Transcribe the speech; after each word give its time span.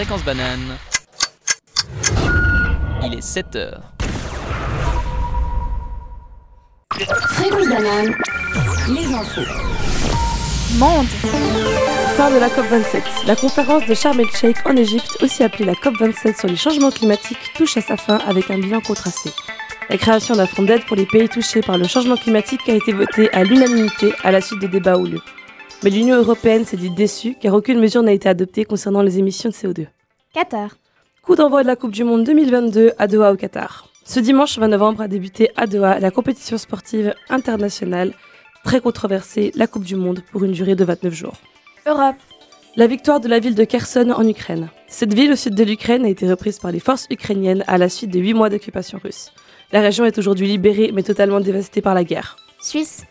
Fréquence 0.00 0.24
banane. 0.24 0.78
Il 3.04 3.18
est 3.18 3.20
7 3.20 3.56
heures. 3.56 3.82
Fréquence 6.94 7.68
banane, 7.68 8.14
les 8.88 9.12
infos. 9.12 9.42
Monde 10.78 11.06
Fin 12.16 12.30
de 12.30 12.38
la 12.38 12.48
COP27. 12.48 13.26
La 13.26 13.36
conférence 13.36 13.86
de 13.86 13.92
Sharm 13.92 14.18
el-Sheikh 14.20 14.56
en 14.64 14.74
Égypte, 14.74 15.18
aussi 15.20 15.44
appelée 15.44 15.66
la 15.66 15.74
COP27 15.74 16.38
sur 16.38 16.48
les 16.48 16.56
changements 16.56 16.90
climatiques, 16.90 17.52
touche 17.54 17.76
à 17.76 17.82
sa 17.82 17.98
fin 17.98 18.20
avec 18.26 18.50
un 18.50 18.56
bilan 18.56 18.80
contrasté. 18.80 19.28
La 19.90 19.98
création 19.98 20.34
d'un 20.34 20.46
fonds 20.46 20.62
d'aide 20.62 20.86
pour 20.86 20.96
les 20.96 21.04
pays 21.04 21.28
touchés 21.28 21.60
par 21.60 21.76
le 21.76 21.86
changement 21.86 22.16
climatique 22.16 22.66
a 22.70 22.72
été 22.72 22.94
votée 22.94 23.30
à 23.34 23.44
l'unanimité 23.44 24.14
à 24.24 24.30
la 24.30 24.40
suite 24.40 24.60
des 24.60 24.68
débats 24.68 24.96
houleux. 24.96 25.20
Mais 25.82 25.88
l'Union 25.88 26.16
européenne 26.16 26.66
s'est 26.66 26.76
dit 26.76 26.90
déçue 26.90 27.34
car 27.40 27.54
aucune 27.54 27.80
mesure 27.80 28.02
n'a 28.02 28.12
été 28.12 28.28
adoptée 28.28 28.66
concernant 28.66 29.00
les 29.00 29.18
émissions 29.18 29.48
de 29.48 29.54
CO2. 29.54 29.86
Qatar. 30.34 30.76
Coup 31.22 31.36
d'envoi 31.36 31.62
de 31.62 31.68
la 31.68 31.76
Coupe 31.76 31.92
du 31.92 32.04
Monde 32.04 32.22
2022 32.24 32.92
à 32.98 33.06
Doha 33.06 33.32
au 33.32 33.36
Qatar. 33.36 33.88
Ce 34.04 34.20
dimanche 34.20 34.58
20 34.58 34.68
novembre 34.68 35.00
a 35.00 35.08
débuté 35.08 35.50
à 35.56 35.66
Doha 35.66 35.98
la 35.98 36.10
compétition 36.10 36.58
sportive 36.58 37.14
internationale 37.30 38.12
très 38.62 38.82
controversée, 38.82 39.52
la 39.54 39.66
Coupe 39.66 39.84
du 39.84 39.96
Monde, 39.96 40.20
pour 40.32 40.44
une 40.44 40.52
durée 40.52 40.74
de 40.74 40.84
29 40.84 41.14
jours. 41.14 41.36
Europe. 41.86 42.16
La 42.76 42.86
victoire 42.86 43.20
de 43.20 43.28
la 43.28 43.38
ville 43.38 43.54
de 43.54 43.64
Kherson 43.64 44.10
en 44.14 44.28
Ukraine. 44.28 44.68
Cette 44.86 45.14
ville 45.14 45.32
au 45.32 45.36
sud 45.36 45.54
de 45.54 45.64
l'Ukraine 45.64 46.04
a 46.04 46.10
été 46.10 46.28
reprise 46.28 46.58
par 46.58 46.72
les 46.72 46.80
forces 46.80 47.06
ukrainiennes 47.10 47.64
à 47.66 47.78
la 47.78 47.88
suite 47.88 48.10
de 48.10 48.20
8 48.20 48.34
mois 48.34 48.50
d'occupation 48.50 49.00
russe. 49.02 49.32
La 49.72 49.80
région 49.80 50.04
est 50.04 50.18
aujourd'hui 50.18 50.46
libérée 50.46 50.90
mais 50.92 51.02
totalement 51.02 51.40
dévastée 51.40 51.80
par 51.80 51.94
la 51.94 52.04
guerre. 52.04 52.36
Suisse. 52.60 53.04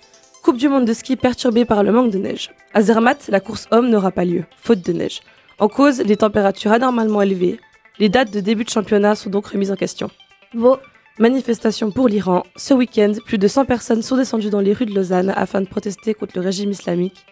Coupe 0.44 0.58
du 0.58 0.70
monde 0.70 0.86
de 0.86 0.94
ski 0.94 1.16
perturbée 1.16 1.66
par 1.66 1.84
le 1.84 1.92
manque 1.92 2.12
de 2.12 2.20
neige. 2.20 2.52
À 2.72 2.84
Zermatt, 2.84 3.30
la 3.30 3.40
course 3.40 3.68
homme 3.72 3.90
n'aura 3.90 4.12
pas 4.12 4.26
lieu, 4.26 4.46
faute 4.58 4.86
de 4.86 4.94
neige. 4.94 5.22
En 5.58 5.68
cause, 5.68 6.02
les 6.02 6.18
températures 6.18 6.72
anormalement 6.72 7.22
élevées. 7.22 7.60
Les 7.98 8.10
dates 8.10 8.32
de 8.32 8.40
début 8.40 8.64
de 8.64 8.70
championnat 8.70 9.16
sont 9.16 9.32
donc 9.32 9.48
remises 9.48 9.72
en 9.72 9.76
question. 9.76 10.10
Vaud. 10.54 10.78
Manifestation 11.18 11.92
pour 11.92 12.08
l'Iran. 12.08 12.44
Ce 12.56 12.74
week-end, 12.74 13.14
plus 13.26 13.38
de 13.38 13.48
100 13.48 13.66
personnes 13.66 14.02
sont 14.04 14.16
descendues 14.16 14.52
dans 14.52 14.62
les 14.62 14.72
rues 14.72 14.86
de 14.86 14.94
Lausanne 14.94 15.34
afin 15.36 15.60
de 15.60 15.68
protester 15.68 16.14
contre 16.14 16.34
le 16.36 16.42
régime 16.42 16.72
islamique, 16.72 17.26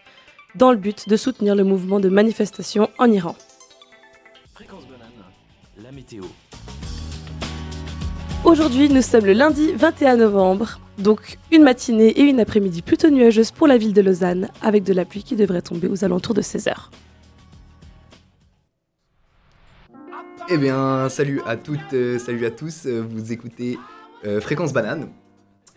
dans 0.56 0.72
le 0.72 0.76
but 0.76 1.08
de 1.08 1.16
soutenir 1.16 1.54
le 1.54 1.64
mouvement 1.64 1.98
de 1.98 2.10
manifestation 2.10 2.90
en 2.98 3.10
Iran. 3.10 3.34
Fréquence 4.52 4.84
banane, 4.86 5.24
la 5.82 5.90
météo. 5.92 6.24
Aujourd'hui, 8.44 8.90
nous 8.90 9.02
sommes 9.02 9.24
le 9.24 9.32
lundi 9.32 9.72
21 9.72 10.16
novembre, 10.16 10.80
donc 10.98 11.38
une 11.50 11.62
matinée 11.62 12.08
et 12.08 12.22
une 12.22 12.40
après-midi 12.40 12.82
plutôt 12.82 13.08
nuageuses 13.10 13.50
pour 13.50 13.66
la 13.66 13.78
ville 13.78 13.92
de 13.92 14.02
Lausanne, 14.02 14.48
avec 14.62 14.84
de 14.84 14.92
la 14.92 15.04
pluie 15.04 15.22
qui 15.22 15.36
devrait 15.36 15.62
tomber 15.62 15.88
aux 15.88 16.04
alentours 16.04 16.34
de 16.34 16.42
16 16.42 16.68
heures. 16.68 16.90
Eh 20.50 20.56
bien, 20.56 21.08
salut 21.10 21.42
à 21.46 21.56
toutes, 21.56 21.92
euh, 21.92 22.18
salut 22.18 22.46
à 22.46 22.50
tous, 22.50 22.86
euh, 22.86 23.02
vous 23.06 23.32
écoutez 23.32 23.78
euh, 24.24 24.40
Fréquence 24.40 24.72
Banane, 24.72 25.10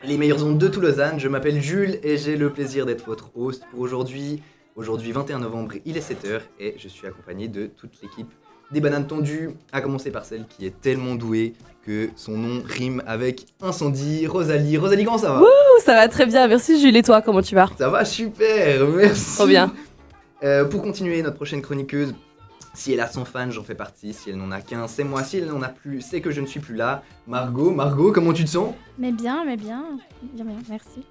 les 0.06 0.18
meilleures 0.18 0.46
ondes 0.46 0.58
de 0.58 0.68
tout 0.70 0.80
Lausanne. 0.80 1.20
Je 1.20 1.28
m'appelle 1.28 1.62
Jules 1.62 2.00
et 2.04 2.18
j'ai 2.18 2.38
le 2.38 2.50
plaisir 2.52 2.86
d'être 2.86 3.06
votre 3.06 3.36
host 3.36 3.64
pour 3.70 3.82
aujourd'hui. 3.82 4.42
Aujourd'hui, 4.78 5.12
21 5.12 5.40
novembre, 5.40 5.76
il 5.84 5.98
est 5.98 6.12
7h 6.12 6.40
et 6.58 6.76
je 6.78 6.88
suis 6.88 7.06
accompagné 7.06 7.50
de 7.50 7.66
toute 7.66 8.02
l'équipe 8.02 8.32
des 8.72 8.80
Bananes 8.80 9.08
Tendues, 9.08 9.52
à 9.72 9.82
commencer 9.82 10.12
par 10.12 10.26
celle 10.26 10.46
qui 10.48 10.66
est 10.66 10.82
tellement 10.82 11.16
douée 11.16 11.54
que 11.86 12.10
son 12.16 12.38
nom 12.38 12.62
rime 12.66 13.02
avec 13.08 13.48
incendie, 13.62 14.28
Rosalie. 14.28 14.78
Rosalie, 14.78 15.04
comment 15.04 15.18
ça 15.18 15.34
va? 15.34 15.42
Ouh, 15.42 15.82
ça 15.84 15.94
va 15.94 16.08
très 16.08 16.26
bien, 16.26 16.48
merci 16.48 16.80
Jules 16.80 16.96
et 16.96 17.04
toi, 17.04 17.22
comment 17.22 17.42
tu 17.42 17.56
vas? 17.56 17.70
Ça 17.78 17.90
va 17.90 18.06
super, 18.06 18.88
merci. 18.88 19.36
Trop 19.36 19.48
bien. 19.48 19.74
Euh, 20.44 20.66
pour 20.66 20.82
continuer, 20.82 21.22
notre 21.22 21.36
prochaine 21.36 21.62
chroniqueuse, 21.62 22.14
si 22.74 22.94
elle 22.94 23.02
a 23.02 23.08
100 23.08 23.26
fans, 23.26 23.52
j'en 23.52 23.64
fais 23.64 23.76
partie. 23.76 24.14
Si 24.14 24.30
elle 24.30 24.38
n'en 24.38 24.50
a 24.52 24.62
qu'un, 24.62 24.88
c'est 24.88 25.04
moi. 25.04 25.24
Si 25.24 25.38
elle 25.38 25.48
n'en 25.48 25.62
a 25.62 25.68
plus, 25.68 26.02
c'est 26.02 26.22
que 26.22 26.32
je 26.32 26.40
ne 26.40 26.46
suis 26.46 26.62
plus 26.62 26.76
là. 26.76 27.04
Margot, 27.28 27.70
Margot, 27.70 28.12
comment 28.14 28.32
tu 28.32 28.46
te 28.46 28.50
sens? 28.50 28.74
Mais 28.98 29.12
bien, 29.12 29.44
mais 29.46 29.58
bien. 29.58 29.84
Bien, 30.34 30.46
bien, 30.46 30.56
merci. 30.70 31.06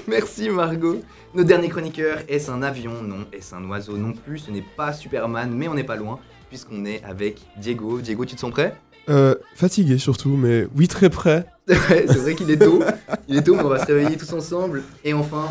Merci 0.06 0.48
Margot. 0.48 1.00
Notre 1.34 1.48
dernier 1.48 1.68
chroniqueur, 1.68 2.18
est-ce 2.28 2.50
un 2.50 2.62
avion? 2.62 3.02
Non. 3.02 3.26
Est-ce 3.32 3.54
un 3.54 3.68
oiseau? 3.68 3.96
Non 3.96 4.12
plus. 4.12 4.38
Ce 4.38 4.50
n'est 4.50 4.64
pas 4.76 4.92
Superman, 4.92 5.50
mais 5.52 5.66
on 5.68 5.74
n'est 5.74 5.82
pas 5.84 5.96
loin, 5.96 6.20
puisqu'on 6.52 6.84
est 6.84 7.02
avec 7.02 7.40
Diego. 7.56 8.02
Diego, 8.02 8.26
tu 8.26 8.34
te 8.34 8.40
sens 8.40 8.50
prêt? 8.50 8.74
Euh, 9.08 9.34
fatigué 9.54 9.96
surtout, 9.96 10.36
mais 10.36 10.66
oui, 10.76 10.86
très. 10.86 11.08
Ouais, 11.68 12.04
c'est 12.06 12.18
vrai 12.18 12.34
qu'il 12.34 12.50
est 12.50 12.58
tôt. 12.58 12.82
Il 13.26 13.38
est 13.38 13.42
tôt, 13.42 13.54
mais 13.54 13.62
on 13.62 13.68
va 13.68 13.78
se 13.78 13.86
réveiller 13.86 14.18
tous 14.18 14.30
ensemble. 14.34 14.82
Et 15.02 15.14
enfin, 15.14 15.48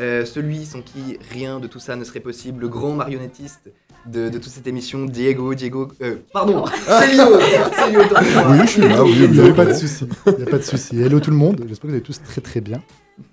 euh, 0.00 0.24
celui 0.24 0.66
sans 0.66 0.82
qui 0.82 1.18
rien 1.30 1.60
de 1.60 1.68
tout 1.68 1.78
ça 1.78 1.94
ne 1.94 2.02
serait 2.02 2.18
possible, 2.18 2.62
le 2.62 2.68
grand 2.68 2.94
marionnettiste 2.94 3.70
de, 4.06 4.28
de 4.28 4.38
toute 4.38 4.50
cette 4.50 4.66
émission, 4.66 5.04
Diego. 5.04 5.54
Diego. 5.54 5.92
euh, 6.02 6.16
pardon, 6.32 6.64
c'est 6.66 7.12
Lio 7.12 7.38
C'est 7.72 7.90
Lio, 7.92 8.00
autant 8.00 8.14
pour 8.16 8.44
moi. 8.44 8.50
Oui, 8.50 8.58
je 8.64 8.70
suis 8.70 8.80
là, 8.82 9.04
oui, 9.04 9.18
il 9.22 9.30
n'y 9.30 9.48
a 9.50 9.52
pas 9.52 9.66
de 9.66 9.74
souci. 9.74 10.08
Il 10.26 10.34
n'y 10.34 10.42
a 10.42 10.46
pas 10.46 10.58
de 10.58 10.62
souci. 10.64 11.00
Hello 11.00 11.20
tout 11.20 11.30
le 11.30 11.36
monde, 11.36 11.64
j'espère 11.68 11.82
que 11.82 11.86
vous 11.86 11.94
allez 11.94 12.02
tous 12.02 12.20
très 12.22 12.40
très 12.40 12.60
bien. 12.60 12.82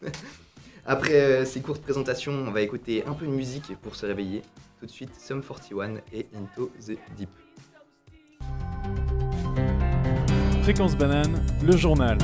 Après 0.90 1.16
euh, 1.16 1.44
ces 1.44 1.59
courtes 1.59 1.81
présentations, 1.81 2.31
on 2.31 2.52
va 2.52 2.62
écouter 2.62 3.03
un 3.06 3.12
peu 3.12 3.25
de 3.25 3.31
musique 3.31 3.75
pour 3.81 3.98
se 3.98 4.06
réveiller. 4.06 4.42
Tout 4.80 4.86
de 4.86 4.92
suite, 4.92 5.09
Sum 5.20 5.44
41 5.44 5.96
et 6.14 6.28
Into 6.34 6.72
the 6.80 6.98
Deep. 7.18 7.30
Fréquence 10.64 10.96
banane, 10.96 11.44
le 11.62 11.75
journal. 11.75 12.18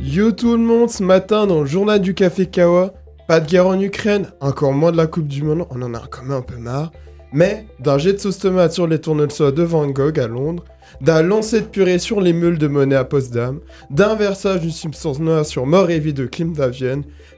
Yo 0.00 0.32
tout 0.32 0.56
le 0.56 0.64
monde, 0.64 0.90
ce 0.90 1.04
matin 1.04 1.46
dans 1.46 1.60
le 1.60 1.66
journal 1.66 2.00
du 2.00 2.12
Café 2.12 2.46
Kawa, 2.46 2.92
pas 3.28 3.38
de 3.38 3.48
guerre 3.48 3.68
en 3.68 3.80
Ukraine, 3.80 4.32
encore 4.40 4.72
moins 4.72 4.90
de 4.90 4.96
la 4.96 5.06
Coupe 5.06 5.28
du 5.28 5.44
Monde, 5.44 5.68
on 5.70 5.80
en 5.80 5.94
a 5.94 6.00
quand 6.10 6.22
même 6.22 6.38
un 6.38 6.42
peu 6.42 6.56
marre, 6.56 6.90
mais 7.32 7.66
d'un 7.78 7.98
jet 7.98 8.14
de 8.14 8.18
sauce 8.18 8.38
tomate 8.38 8.72
sur 8.72 8.86
les 8.86 9.00
tournesols 9.00 9.54
de 9.54 9.62
Van 9.62 9.86
Gogh 9.86 10.18
à 10.18 10.26
Londres, 10.26 10.64
d'un 11.00 11.22
lancer 11.22 11.60
de 11.60 11.66
purée 11.66 11.98
sur 11.98 12.20
les 12.20 12.32
meules 12.32 12.58
de 12.58 12.66
monnaie 12.66 12.96
à 12.96 13.04
Potsdam, 13.04 13.60
d'un 13.90 14.14
versage 14.14 14.60
d'une 14.60 14.70
substance 14.70 15.20
noire 15.20 15.46
sur 15.46 15.66
Mort 15.66 15.90
et 15.90 15.98
vie 15.98 16.12
de 16.12 16.26
Klim 16.26 16.54
à 16.60 16.70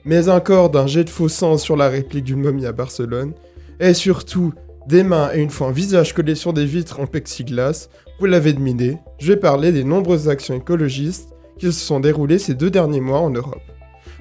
mais 0.05 0.29
encore 0.29 0.71
d'un 0.71 0.87
jet 0.87 1.05
de 1.05 1.11
faux 1.11 1.29
sang 1.29 1.59
sur 1.59 1.77
la 1.77 1.89
réplique 1.89 2.25
d'une 2.25 2.41
momie 2.41 2.67
à 2.67 2.73
Barcelone, 2.73 3.33
et 3.81 3.95
surtout 3.95 4.53
des 4.89 5.03
mains 5.03 5.31
et 5.33 5.41
une 5.41 5.51
fois 5.51 5.69
un 5.69 5.73
visage 5.73 6.13
collé 6.13 6.35
sur 6.35 6.53
des 6.53 6.65
vitres 6.65 7.01
en 7.01 7.07
plexiglas, 7.07 7.89
vous 8.19 8.27
l'avez 8.27 8.53
deviné, 8.53 8.99
je 9.19 9.33
vais 9.33 9.39
parler 9.39 9.73
des 9.73 9.85
nombreuses 9.85 10.29
actions 10.29 10.55
écologistes 10.55 11.29
qui 11.59 11.67
se 11.67 11.73
sont 11.73 12.01
déroulées 12.01 12.39
ces 12.39 12.55
deux 12.55 12.71
derniers 12.71 13.01
mois 13.01 13.21
en 13.21 13.31
Europe. 13.31 13.63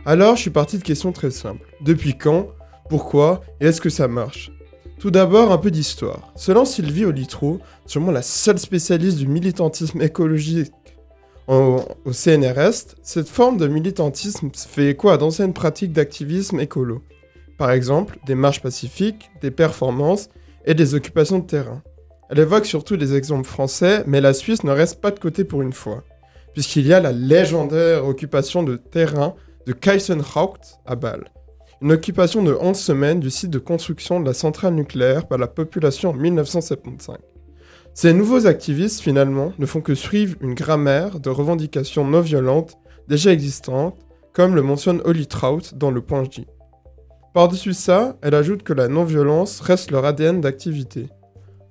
Alors, 0.05 0.35
je 0.35 0.41
suis 0.41 0.49
parti 0.49 0.77
de 0.77 0.83
questions 0.83 1.11
très 1.11 1.31
simples. 1.31 1.67
Depuis 1.81 2.17
quand? 2.17 2.47
Pourquoi? 2.89 3.41
Et 3.59 3.67
est-ce 3.67 3.81
que 3.81 3.89
ça 3.89 4.07
marche? 4.07 4.51
Tout 5.01 5.09
d'abord, 5.09 5.51
un 5.51 5.57
peu 5.57 5.71
d'histoire. 5.71 6.31
Selon 6.35 6.63
Sylvie 6.63 7.05
Olitro, 7.05 7.59
sûrement 7.87 8.11
la 8.11 8.21
seule 8.21 8.59
spécialiste 8.59 9.17
du 9.17 9.27
militantisme 9.27 9.99
écologique 9.99 10.71
au, 11.47 11.79
CNRS, 12.11 12.93
cette 13.01 13.27
forme 13.27 13.57
de 13.57 13.67
militantisme 13.67 14.51
fait 14.53 14.89
écho 14.89 15.09
à 15.09 15.17
d'anciennes 15.17 15.53
pratiques 15.53 15.91
d'activisme 15.91 16.59
écolo. 16.59 17.01
Par 17.57 17.71
exemple, 17.71 18.19
des 18.27 18.35
marches 18.35 18.61
pacifiques, 18.61 19.31
des 19.41 19.49
performances 19.49 20.29
et 20.65 20.75
des 20.75 20.93
occupations 20.93 21.39
de 21.39 21.47
terrain. 21.47 21.81
Elle 22.29 22.37
évoque 22.37 22.67
surtout 22.67 22.95
des 22.95 23.15
exemples 23.15 23.47
français, 23.47 24.03
mais 24.05 24.21
la 24.21 24.35
Suisse 24.35 24.63
ne 24.63 24.69
reste 24.69 25.01
pas 25.01 25.09
de 25.09 25.19
côté 25.19 25.45
pour 25.45 25.63
une 25.63 25.73
fois, 25.73 26.03
puisqu'il 26.53 26.85
y 26.85 26.93
a 26.93 26.99
la 26.99 27.11
légendaire 27.11 28.05
occupation 28.05 28.61
de 28.61 28.75
terrain 28.75 29.33
de 29.65 29.73
Kaisenhaupt 29.73 30.77
à 30.85 30.95
Bâle. 30.95 31.31
Une 31.81 31.93
occupation 31.93 32.43
de 32.43 32.53
11 32.53 32.77
semaines 32.77 33.19
du 33.19 33.31
site 33.31 33.49
de 33.49 33.57
construction 33.57 34.19
de 34.19 34.25
la 34.27 34.35
centrale 34.35 34.75
nucléaire 34.75 35.27
par 35.27 35.39
la 35.39 35.47
population 35.47 36.11
en 36.11 36.13
1975. 36.13 37.17
Ces 37.95 38.13
nouveaux 38.13 38.45
activistes, 38.45 39.01
finalement, 39.01 39.51
ne 39.57 39.65
font 39.65 39.81
que 39.81 39.95
suivre 39.95 40.35
une 40.41 40.53
grammaire 40.53 41.19
de 41.19 41.29
revendications 41.31 42.05
non 42.05 42.21
violentes 42.21 42.77
déjà 43.07 43.33
existantes, 43.33 43.97
comme 44.31 44.53
le 44.55 44.61
mentionne 44.61 45.01
Holly 45.05 45.25
Trout 45.25 45.73
dans 45.75 45.89
le 45.89 46.01
point 46.01 46.23
J. 46.29 46.45
Par-dessus 47.33 47.73
ça, 47.73 48.15
elle 48.21 48.35
ajoute 48.35 48.61
que 48.61 48.73
la 48.73 48.87
non-violence 48.87 49.59
reste 49.59 49.89
leur 49.89 50.05
ADN 50.05 50.39
d'activité. 50.39 51.09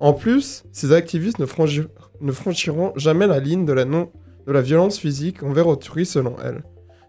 En 0.00 0.12
plus, 0.12 0.64
ces 0.73 0.93
activistes 0.93 1.38
ne, 1.38 1.46
franchi- 1.46 1.87
ne 2.20 2.32
franchiront 2.32 2.93
jamais 2.96 3.29
la 3.29 3.38
ligne 3.38 3.64
de 3.64 3.73
la, 3.73 3.85
de 3.85 4.08
la 4.49 4.61
violence 4.61 4.99
physique 4.99 5.44
envers 5.44 5.69
autrui 5.69 6.05
selon 6.05 6.35
elle. 6.44 6.64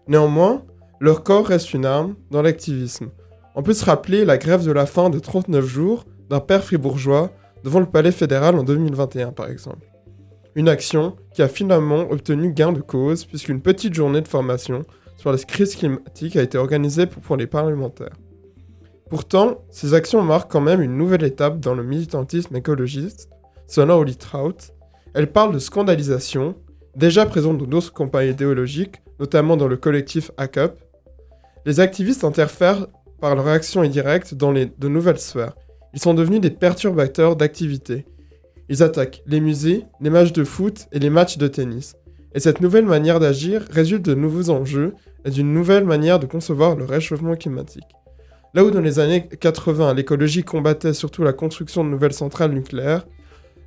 Néanmoins, 0.06 0.62
leur 1.02 1.24
corps 1.24 1.48
reste 1.48 1.74
une 1.74 1.84
arme 1.84 2.14
dans 2.30 2.42
l'activisme. 2.42 3.10
On 3.56 3.64
peut 3.64 3.72
se 3.72 3.84
rappeler 3.84 4.24
la 4.24 4.38
grève 4.38 4.64
de 4.64 4.70
la 4.70 4.86
faim 4.86 5.10
de 5.10 5.18
39 5.18 5.64
jours 5.64 6.04
d'un 6.30 6.38
père 6.38 6.62
fribourgeois 6.62 7.32
devant 7.64 7.80
le 7.80 7.86
palais 7.86 8.12
fédéral 8.12 8.54
en 8.54 8.62
2021 8.62 9.32
par 9.32 9.50
exemple. 9.50 9.84
Une 10.54 10.68
action 10.68 11.16
qui 11.34 11.42
a 11.42 11.48
finalement 11.48 12.08
obtenu 12.08 12.52
gain 12.52 12.70
de 12.70 12.80
cause 12.80 13.24
puisqu'une 13.24 13.60
petite 13.60 13.94
journée 13.94 14.20
de 14.20 14.28
formation 14.28 14.84
sur 15.16 15.32
la 15.32 15.38
crise 15.38 15.74
climatique 15.74 16.36
a 16.36 16.42
été 16.42 16.56
organisée 16.56 17.06
pour, 17.06 17.36
les 17.36 17.48
parlementaires. 17.48 18.14
Pourtant, 19.10 19.64
ces 19.70 19.94
actions 19.94 20.22
marquent 20.22 20.52
quand 20.52 20.60
même 20.60 20.82
une 20.82 20.96
nouvelle 20.96 21.24
étape 21.24 21.58
dans 21.58 21.74
le 21.74 21.82
militantisme 21.82 22.54
écologiste. 22.54 23.28
Selon 23.66 23.96
Holly 23.96 24.14
Trout, 24.14 24.72
elle 25.14 25.32
parle 25.32 25.52
de 25.52 25.58
scandalisation, 25.58 26.54
déjà 26.94 27.26
présente 27.26 27.58
dans 27.58 27.66
d'autres 27.66 27.92
campagnes 27.92 28.30
idéologiques, 28.30 29.02
notamment 29.18 29.56
dans 29.56 29.68
le 29.68 29.76
collectif 29.76 30.30
ACUP. 30.36 30.78
Les 31.64 31.80
activistes 31.80 32.24
interfèrent 32.24 32.86
par 33.20 33.36
leur 33.36 33.46
action 33.48 33.82
indirecte 33.82 34.34
dans 34.34 34.52
de 34.52 34.88
nouvelles 34.88 35.18
sphères. 35.18 35.54
Ils 35.94 36.00
sont 36.00 36.14
devenus 36.14 36.40
des 36.40 36.50
perturbateurs 36.50 37.36
d'activité. 37.36 38.04
Ils 38.68 38.82
attaquent 38.82 39.22
les 39.26 39.40
musées, 39.40 39.84
les 40.00 40.10
matchs 40.10 40.32
de 40.32 40.44
foot 40.44 40.86
et 40.92 40.98
les 40.98 41.10
matchs 41.10 41.38
de 41.38 41.46
tennis. 41.46 41.94
Et 42.34 42.40
cette 42.40 42.60
nouvelle 42.60 42.86
manière 42.86 43.20
d'agir 43.20 43.64
résulte 43.70 44.04
de 44.04 44.14
nouveaux 44.14 44.50
enjeux 44.50 44.94
et 45.24 45.30
d'une 45.30 45.52
nouvelle 45.52 45.84
manière 45.84 46.18
de 46.18 46.26
concevoir 46.26 46.74
le 46.74 46.84
réchauffement 46.84 47.36
climatique. 47.36 47.84
Là 48.54 48.64
où 48.64 48.70
dans 48.70 48.80
les 48.80 48.98
années 48.98 49.28
80, 49.28 49.94
l'écologie 49.94 50.42
combattait 50.42 50.94
surtout 50.94 51.22
la 51.22 51.32
construction 51.32 51.84
de 51.84 51.90
nouvelles 51.90 52.12
centrales 52.12 52.52
nucléaires, 52.52 53.06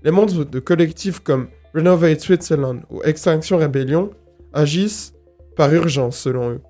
les 0.03 0.11
membres 0.11 0.43
de 0.43 0.59
collectifs 0.59 1.19
comme 1.19 1.47
Renovate 1.73 2.21
Switzerland 2.21 2.81
ou 2.89 3.01
Extinction 3.03 3.57
Rebellion 3.57 4.11
agissent 4.53 5.13
par 5.55 5.73
urgence 5.73 6.17
selon 6.17 6.51
eux. 6.51 6.61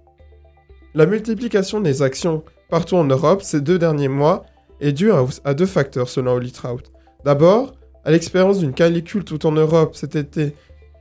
La 0.95 1.05
multiplication 1.05 1.81
des 1.81 2.01
actions 2.01 2.45
partout 2.69 2.95
en 2.95 3.03
Europe 3.03 3.41
ces 3.43 3.59
deux 3.59 3.77
derniers 3.77 4.07
mois 4.07 4.45
est 4.79 4.93
due 4.93 5.11
à, 5.11 5.53
deux 5.53 5.65
facteurs 5.65 6.07
selon 6.07 6.31
Holly 6.31 6.53
Trout. 6.53 6.89
D'abord, 7.25 7.75
à 8.05 8.11
l'expérience 8.11 8.59
d'une 8.59 8.73
canicule 8.73 9.25
tout 9.25 9.45
en 9.45 9.51
Europe 9.51 9.97
cet 9.97 10.15
été 10.15 10.55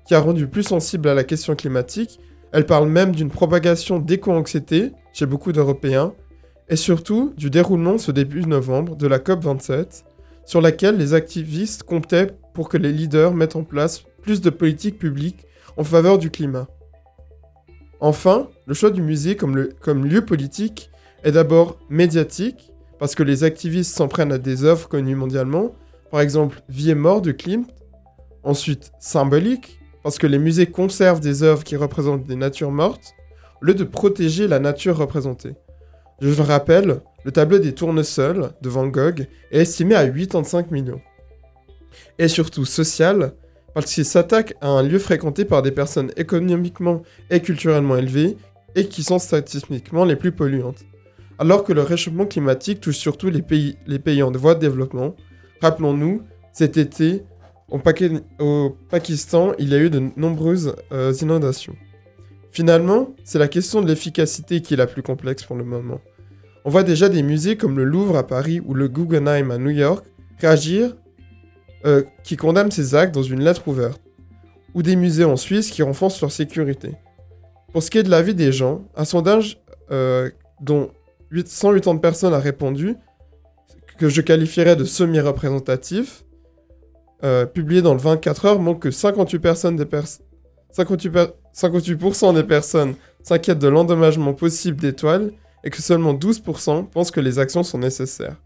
qui 0.05 0.17
a 0.17 0.19
rendu 0.19 0.49
plus 0.49 0.65
sensible 0.65 1.09
à 1.09 1.15
la 1.15 1.23
question 1.23 1.55
climatique, 1.55 2.19
elle 2.51 2.67
parle 2.67 2.89
même 2.89 3.15
d'une 3.15 3.31
propagation 3.31 4.01
d'éco-anxiété 4.01 4.91
chez 5.13 5.27
beaucoup 5.27 5.53
d'Européens, 5.53 6.13
et 6.69 6.77
surtout 6.77 7.33
du 7.37 7.49
déroulement 7.49 7.97
ce 7.97 8.11
début 8.11 8.43
novembre 8.43 8.97
de 8.97 9.07
la 9.07 9.21
COP27, 9.21 10.03
sur 10.45 10.61
laquelle 10.61 10.97
les 10.97 11.15
activistes 11.15 11.85
comptaient 11.85 12.35
pour 12.53 12.69
que 12.69 12.79
les 12.79 12.91
leaders 12.91 13.33
mettent 13.33 13.57
en 13.57 13.63
place 13.63 14.03
plus 14.23 14.41
de 14.41 14.51
politiques 14.51 14.99
publiques 14.99 15.47
en 15.77 15.85
faveur 15.85 16.19
du 16.19 16.31
climat. 16.31 16.67
Enfin, 18.01 18.49
le 18.67 18.75
choix 18.75 18.91
du 18.91 19.03
musée 19.03 19.37
comme, 19.37 19.57
lieu 20.05 20.25
politique 20.25 20.91
est 21.23 21.33
d'abord 21.33 21.79
médiatique, 21.89 22.73
parce 22.99 23.15
que 23.15 23.23
les 23.23 23.45
activistes 23.45 23.95
s'en 23.95 24.09
prennent 24.09 24.33
à 24.33 24.39
des 24.39 24.65
œuvres 24.65 24.89
connues 24.89 25.17
mondialement, 25.17 25.73
par 26.11 26.21
exemple 26.21 26.63
Vie 26.69 26.91
et 26.91 26.95
mort 26.95 27.23
de 27.23 27.33
Klimt, 27.33 27.67
ensuite 28.43 28.93
symbolique, 28.99 29.81
parce 30.03 30.19
que 30.19 30.27
les 30.27 30.39
musées 30.39 30.67
conservent 30.67 31.21
des 31.21 31.43
œuvres 31.43 31.65
qui 31.65 31.77
représentent 31.77 32.27
des 32.27 32.37
natures 32.37 32.71
mortes, 32.71 33.15
au 33.63 33.67
lieu 33.67 33.75
de 33.75 33.85
protéger 33.85 34.47
la 34.49 34.59
nature 34.59 34.99
représentée. 34.99 35.55
Je 36.21 36.29
le 36.29 36.43
rappelle, 36.43 37.01
le 37.25 37.33
tableau 37.33 37.59
des 37.59 37.75
tournesols 37.75 38.51
de 38.61 38.69
Van 38.69 38.87
Gogh 38.87 39.27
est 39.51 39.61
estimé 39.61 39.95
à 39.95 40.07
85 40.07 40.71
millions. 40.71 41.01
Et 42.19 42.29
surtout 42.29 42.65
social, 42.65 43.33
parce 43.75 43.93
qu'il 43.93 44.05
s'attaque 44.05 44.55
à 44.61 44.69
un 44.69 44.83
lieu 44.83 44.99
fréquenté 44.99 45.45
par 45.45 45.63
des 45.63 45.73
personnes 45.73 46.13
économiquement 46.17 47.03
et 47.31 47.41
culturellement 47.41 47.97
élevées 47.97 48.37
et 48.77 48.87
qui 48.87 49.03
sont 49.03 49.19
statistiquement 49.19 50.05
les 50.05 50.17
plus 50.17 50.33
polluantes. 50.33 50.85
Alors 51.39 51.65
que 51.65 51.73
le 51.73 51.83
réchauffement 51.83 52.27
climatique 52.27 52.81
touche 52.81 52.97
surtout 52.97 53.29
les 53.29 53.43
pays, 53.43 54.23
en 54.23 54.31
voie 54.31 54.55
de 54.55 54.61
développement, 54.61 55.17
rappelons-nous, 55.61 56.23
cet 56.53 56.77
été, 56.77 57.25
au, 57.69 57.79
Pakistan, 58.89 59.53
il 59.59 59.71
y 59.71 59.75
a 59.75 59.79
eu 59.79 59.91
de 59.91 60.03
nombreuses 60.17 60.77
euh, 60.93 61.13
inondations. 61.21 61.75
Finalement, 62.53 63.15
c'est 63.25 63.41
la 63.41 63.49
question 63.49 63.83
de 63.83 63.89
l'efficacité 63.89 64.61
qui 64.61 64.75
est 64.75 64.77
la 64.77 64.87
plus 64.87 65.03
complexe 65.03 65.43
pour 65.43 65.57
le 65.57 65.65
moment. 65.65 66.01
On 66.65 66.71
voit 66.71 66.85
déjà 66.85 67.09
des 67.09 67.25
musées 67.25 67.57
comme 67.57 67.77
le 67.77 67.85
Louvre 67.85 68.17
à 68.17 68.27
Paris 68.27 68.61
ou 68.65 68.75
le 68.75 68.87
Guggenheim 68.87 69.51
à 69.51 69.59
New 69.59 69.71
York 69.71 70.07
réagir 70.39 70.95
euh, 71.87 72.03
qui 72.23 72.37
condamnent 72.37 72.71
ces 72.71 72.95
actes 72.95 73.15
dans 73.15 73.23
une 73.23 73.43
lettre 73.43 73.69
ouverte, 73.69 74.01
ou 74.75 74.83
des 74.83 74.97
musées 74.97 75.25
en 75.25 75.37
Suisse 75.37 75.71
qui 75.71 75.83
renforcent 75.83 76.21
leur 76.21 76.33
sécurité. 76.33 76.93
Pour 77.73 77.83
ce 77.83 77.91
qui 77.91 77.99
est 77.99 78.03
de 78.03 78.11
l'avis 78.11 78.35
des 78.35 78.53
gens, 78.53 78.85
un 78.97 79.05
sondage 79.05 79.63
euh, 79.91 80.31
dont 80.61 80.91
180 81.45 81.99
personnes 81.99 82.35
a 82.35 82.39
répondu, 82.39 82.97
que 83.99 84.09
je 84.09 84.21
qualifierais 84.21 84.77
de 84.77 84.85
semi-représentatif, 84.85 86.25
euh, 87.23 87.47
publié 87.47 87.83
dans 87.83 87.95
le 87.95 88.01
24 88.01 88.45
heures, 88.47 88.61
montre 88.61 88.81
que 88.81 88.89
58%, 88.89 89.39
personnes 89.39 89.77
des 89.77 89.87
58 90.73 92.35
des 92.35 92.43
personnes 92.45 92.95
s'inquiètent 93.23 93.59
de 93.59 93.69
l'endommagement 93.69 94.35
possible 94.35 94.81
des 94.81 94.93
toiles 94.93 95.33
et 95.63 95.71
que 95.71 95.81
seulement 95.81 96.15
12% 96.15 96.89
pensent 96.89 97.11
que 97.11 97.21
les 97.21 97.39
actions 97.39 97.63
sont 97.63 97.79
nécessaires. 97.79 98.37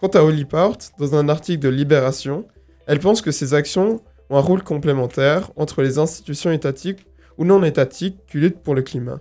Quant 0.00 0.08
à 0.08 0.22
Holly 0.22 0.44
Part, 0.44 0.78
dans 0.98 1.14
un 1.14 1.28
article 1.28 1.60
de 1.60 1.68
Libération, 1.68 2.46
elle 2.86 3.00
pense 3.00 3.22
que 3.22 3.30
ces 3.30 3.54
actions 3.54 4.00
ont 4.28 4.36
un 4.36 4.40
rôle 4.40 4.62
complémentaire 4.62 5.50
entre 5.56 5.82
les 5.82 5.98
institutions 5.98 6.52
étatiques 6.52 7.06
ou 7.38 7.44
non 7.44 7.62
étatiques 7.62 8.18
qui 8.26 8.38
luttent 8.38 8.62
pour 8.62 8.74
le 8.74 8.82
climat. 8.82 9.20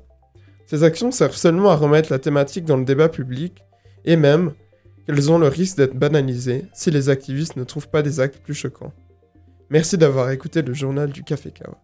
Ces 0.66 0.84
actions 0.84 1.12
servent 1.12 1.36
seulement 1.36 1.70
à 1.70 1.76
remettre 1.76 2.12
la 2.12 2.20
thématique 2.20 2.66
dans 2.66 2.78
le 2.78 2.86
débat 2.86 3.10
public 3.10 3.64
et 4.06 4.16
même 4.16 4.54
qu'elles 5.06 5.32
ont 5.32 5.40
le 5.40 5.48
risque 5.48 5.78
d'être 5.78 5.96
banalisées 5.96 6.66
si 6.74 6.92
les 6.92 7.10
activistes 7.10 7.56
ne 7.56 7.64
trouvent 7.64 7.90
pas 7.90 8.04
des 8.04 8.20
actes 8.20 8.40
plus 8.44 8.54
choquants. 8.54 8.94
Merci 9.70 9.98
d'avoir 9.98 10.30
écouté 10.32 10.62
le 10.62 10.74
journal 10.74 11.12
du 11.12 11.24
Café 11.24 11.52
Kawa. 11.52 11.78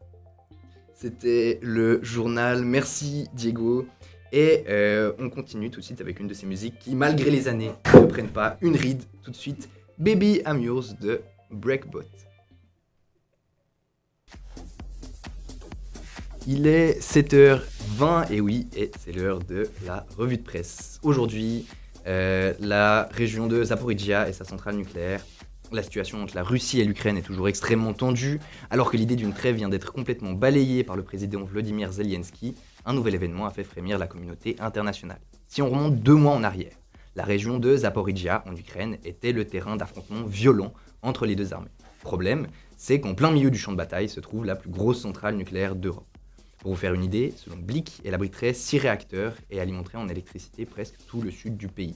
C'était 0.94 1.60
le 1.62 2.00
journal. 2.04 2.64
Merci 2.64 3.28
Diego. 3.34 3.86
Et 4.32 4.64
euh, 4.70 5.14
on 5.20 5.30
continue 5.30 5.70
tout 5.70 5.80
de 5.80 5.86
suite 5.86 6.02
avec 6.02 6.20
une 6.20 6.28
de 6.28 6.34
ces 6.34 6.46
musiques 6.46 6.80
qui, 6.80 6.96
malgré 6.96 7.30
les 7.30 7.48
années, 7.48 7.72
ne 7.94 8.06
prennent 8.06 8.30
pas 8.30 8.58
une 8.62 8.76
ride. 8.76 9.04
Tout 9.24 9.32
de 9.32 9.36
suite, 9.36 9.70
Baby 9.98 10.42
Yours 10.60 10.96
de 11.00 11.22
Breakbot. 11.52 12.04
Il 16.48 16.68
est 16.68 17.00
7h20 17.00 18.32
et 18.32 18.40
oui, 18.40 18.68
et 18.76 18.92
c'est 19.00 19.12
l'heure 19.12 19.40
de 19.40 19.68
la 19.86 20.06
revue 20.18 20.38
de 20.38 20.44
presse. 20.44 21.00
Aujourd'hui, 21.02 21.66
euh, 22.06 22.54
la 22.60 23.10
région 23.12 23.48
de 23.48 23.64
Zaporizhia 23.64 24.30
et 24.30 24.34
sa 24.34 24.46
centrale 24.46 24.76
nucléaire. 24.76 25.26
La 25.72 25.82
situation 25.82 26.22
entre 26.22 26.36
la 26.36 26.44
Russie 26.44 26.80
et 26.80 26.86
l'Ukraine 26.86 27.18
est 27.18 27.24
toujours 27.24 27.48
extrêmement 27.48 27.94
tendue, 27.94 28.40
alors 28.70 28.92
que 28.92 28.98
l'idée 28.98 29.16
d'une 29.16 29.34
trêve 29.34 29.56
vient 29.56 29.70
d'être 29.70 29.92
complètement 29.92 30.34
balayée 30.34 30.84
par 30.84 30.96
le 30.96 31.02
président 31.02 31.44
Vladimir 31.44 31.92
Zelensky. 31.92 32.54
Un 32.86 32.94
nouvel 32.94 33.16
événement 33.16 33.48
a 33.48 33.50
fait 33.50 33.64
frémir 33.64 33.98
la 33.98 34.06
communauté 34.06 34.56
internationale. 34.60 35.20
Si 35.48 35.64
on 35.64 35.70
remonte 35.70 35.96
deux 35.96 36.14
mois 36.14 36.34
en 36.34 36.44
arrière, 36.44 36.74
la 37.16 37.24
région 37.24 37.58
de 37.58 37.76
Zaporizhia 37.78 38.44
en 38.46 38.56
Ukraine 38.56 38.98
était 39.04 39.32
le 39.32 39.46
terrain 39.46 39.78
d'affrontements 39.78 40.26
violents 40.26 40.74
entre 41.06 41.26
les 41.26 41.36
deux 41.36 41.54
armées. 41.54 41.70
Problème, 42.02 42.48
c'est 42.78 43.00
qu'en 43.00 43.16
plein 43.16 43.32
milieu 43.32 43.50
du 43.50 43.58
champ 43.58 43.72
de 43.72 43.78
bataille 43.78 44.10
se 44.10 44.20
trouve 44.20 44.46
la 44.46 44.56
plus 44.56 44.70
grosse 44.70 45.02
centrale 45.02 45.36
nucléaire 45.36 45.76
d'Europe. 45.76 46.08
Pour 46.60 46.72
vous 46.72 46.78
faire 46.78 46.94
une 46.94 47.04
idée, 47.04 47.32
selon 47.36 47.58
Blick, 47.58 48.02
elle 48.04 48.14
abriterait 48.14 48.54
6 48.54 48.80
réacteurs 48.80 49.36
et 49.50 49.60
alimenterait 49.60 49.98
en 49.98 50.10
électricité 50.10 50.66
presque 50.66 50.96
tout 51.08 51.22
le 51.22 51.32
sud 51.32 51.58
du 51.58 51.68
pays. 51.68 51.96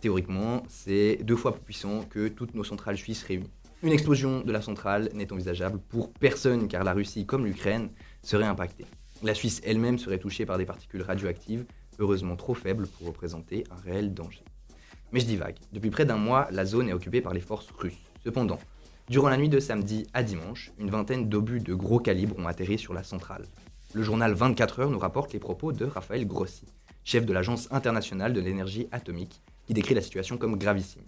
Théoriquement, 0.00 0.62
c'est 0.68 1.18
deux 1.22 1.36
fois 1.36 1.52
plus 1.52 1.62
puissant 1.62 2.02
que 2.02 2.28
toutes 2.28 2.54
nos 2.54 2.64
centrales 2.64 2.96
suisses 2.96 3.22
réunies. 3.22 3.50
Une 3.82 3.92
explosion 3.92 4.40
de 4.40 4.52
la 4.52 4.62
centrale 4.62 5.10
n'est 5.12 5.32
envisageable 5.32 5.78
pour 5.78 6.12
personne 6.12 6.68
car 6.68 6.84
la 6.84 6.94
Russie, 6.94 7.26
comme 7.26 7.44
l'Ukraine, 7.44 7.90
serait 8.22 8.46
impactée. 8.46 8.86
La 9.22 9.34
Suisse 9.34 9.60
elle-même 9.64 9.98
serait 9.98 10.18
touchée 10.18 10.46
par 10.46 10.58
des 10.58 10.66
particules 10.66 11.02
radioactives, 11.02 11.64
heureusement 11.98 12.36
trop 12.36 12.54
faibles 12.54 12.86
pour 12.86 13.06
représenter 13.06 13.64
un 13.70 13.80
réel 13.82 14.14
danger. 14.14 14.44
Mais 15.16 15.20
je 15.20 15.26
divague. 15.28 15.56
Depuis 15.72 15.88
près 15.88 16.04
d'un 16.04 16.18
mois, 16.18 16.46
la 16.50 16.66
zone 16.66 16.90
est 16.90 16.92
occupée 16.92 17.22
par 17.22 17.32
les 17.32 17.40
forces 17.40 17.70
russes. 17.78 17.94
Cependant, 18.22 18.58
durant 19.08 19.30
la 19.30 19.38
nuit 19.38 19.48
de 19.48 19.60
samedi 19.60 20.06
à 20.12 20.22
dimanche, 20.22 20.72
une 20.78 20.90
vingtaine 20.90 21.30
d'obus 21.30 21.60
de 21.60 21.72
gros 21.72 22.00
calibre 22.00 22.38
ont 22.38 22.46
atterri 22.46 22.76
sur 22.76 22.92
la 22.92 23.02
centrale. 23.02 23.46
Le 23.94 24.02
journal 24.02 24.34
24 24.34 24.80
heures 24.80 24.90
nous 24.90 24.98
rapporte 24.98 25.32
les 25.32 25.38
propos 25.38 25.72
de 25.72 25.86
Raphaël 25.86 26.26
Grossi, 26.26 26.66
chef 27.02 27.24
de 27.24 27.32
l'Agence 27.32 27.66
internationale 27.70 28.34
de 28.34 28.42
l'énergie 28.42 28.88
atomique, 28.92 29.40
qui 29.66 29.72
décrit 29.72 29.94
la 29.94 30.02
situation 30.02 30.36
comme 30.36 30.58
gravissime. 30.58 31.06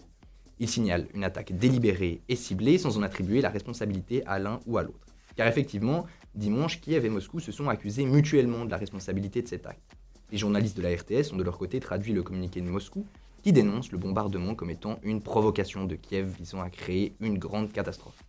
Il 0.57 0.67
signale 0.67 1.05
une 1.13 1.23
attaque 1.23 1.55
délibérée 1.55 2.21
et 2.29 2.35
ciblée 2.35 2.79
sans 2.79 2.97
en 2.97 3.03
attribuer 3.03 3.41
la 3.41 3.51
responsabilité 3.51 4.25
à 4.25 4.39
l'un 4.39 4.59
ou 4.65 4.79
à 4.79 4.81
l'autre. 4.81 5.05
Car 5.35 5.45
effectivement, 5.45 6.07
dimanche, 6.33 6.81
Kiev 6.81 7.05
et 7.05 7.09
Moscou 7.09 7.39
se 7.39 7.51
sont 7.51 7.69
accusés 7.69 8.05
mutuellement 8.05 8.65
de 8.65 8.71
la 8.71 8.77
responsabilité 8.77 9.43
de 9.43 9.47
cet 9.47 9.67
acte. 9.67 9.95
Les 10.31 10.39
journalistes 10.39 10.77
de 10.77 10.81
la 10.81 10.89
RTS 10.89 11.31
ont 11.31 11.37
de 11.37 11.43
leur 11.43 11.59
côté 11.59 11.79
traduit 11.79 12.13
le 12.13 12.23
communiqué 12.23 12.59
de 12.59 12.69
Moscou 12.69 13.05
qui 13.41 13.53
dénonce 13.53 13.91
le 13.91 13.97
bombardement 13.97 14.55
comme 14.55 14.69
étant 14.69 14.99
une 15.03 15.21
provocation 15.21 15.85
de 15.85 15.95
Kiev 15.95 16.33
visant 16.37 16.61
à 16.61 16.69
créer 16.69 17.15
une 17.19 17.37
grande 17.37 17.71
catastrophe. 17.71 18.23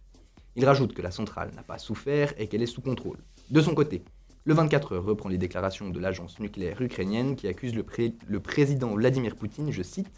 Il 0.56 0.64
rajoute 0.64 0.94
que 0.94 1.02
la 1.02 1.10
centrale 1.10 1.52
n'a 1.54 1.62
pas 1.62 1.78
souffert 1.78 2.34
et 2.38 2.46
qu'elle 2.46 2.62
est 2.62 2.66
sous 2.66 2.82
contrôle. 2.82 3.18
De 3.50 3.60
son 3.60 3.74
côté, 3.74 4.02
le 4.44 4.54
24 4.54 4.92
heures 4.92 5.04
reprend 5.04 5.28
les 5.28 5.38
déclarations 5.38 5.90
de 5.90 6.00
l'agence 6.00 6.40
nucléaire 6.40 6.80
ukrainienne 6.80 7.36
qui 7.36 7.46
accuse 7.46 7.74
le, 7.74 7.84
le 8.26 8.40
président 8.40 8.94
Vladimir 8.94 9.36
Poutine, 9.36 9.70
je 9.70 9.82
cite, 9.82 10.10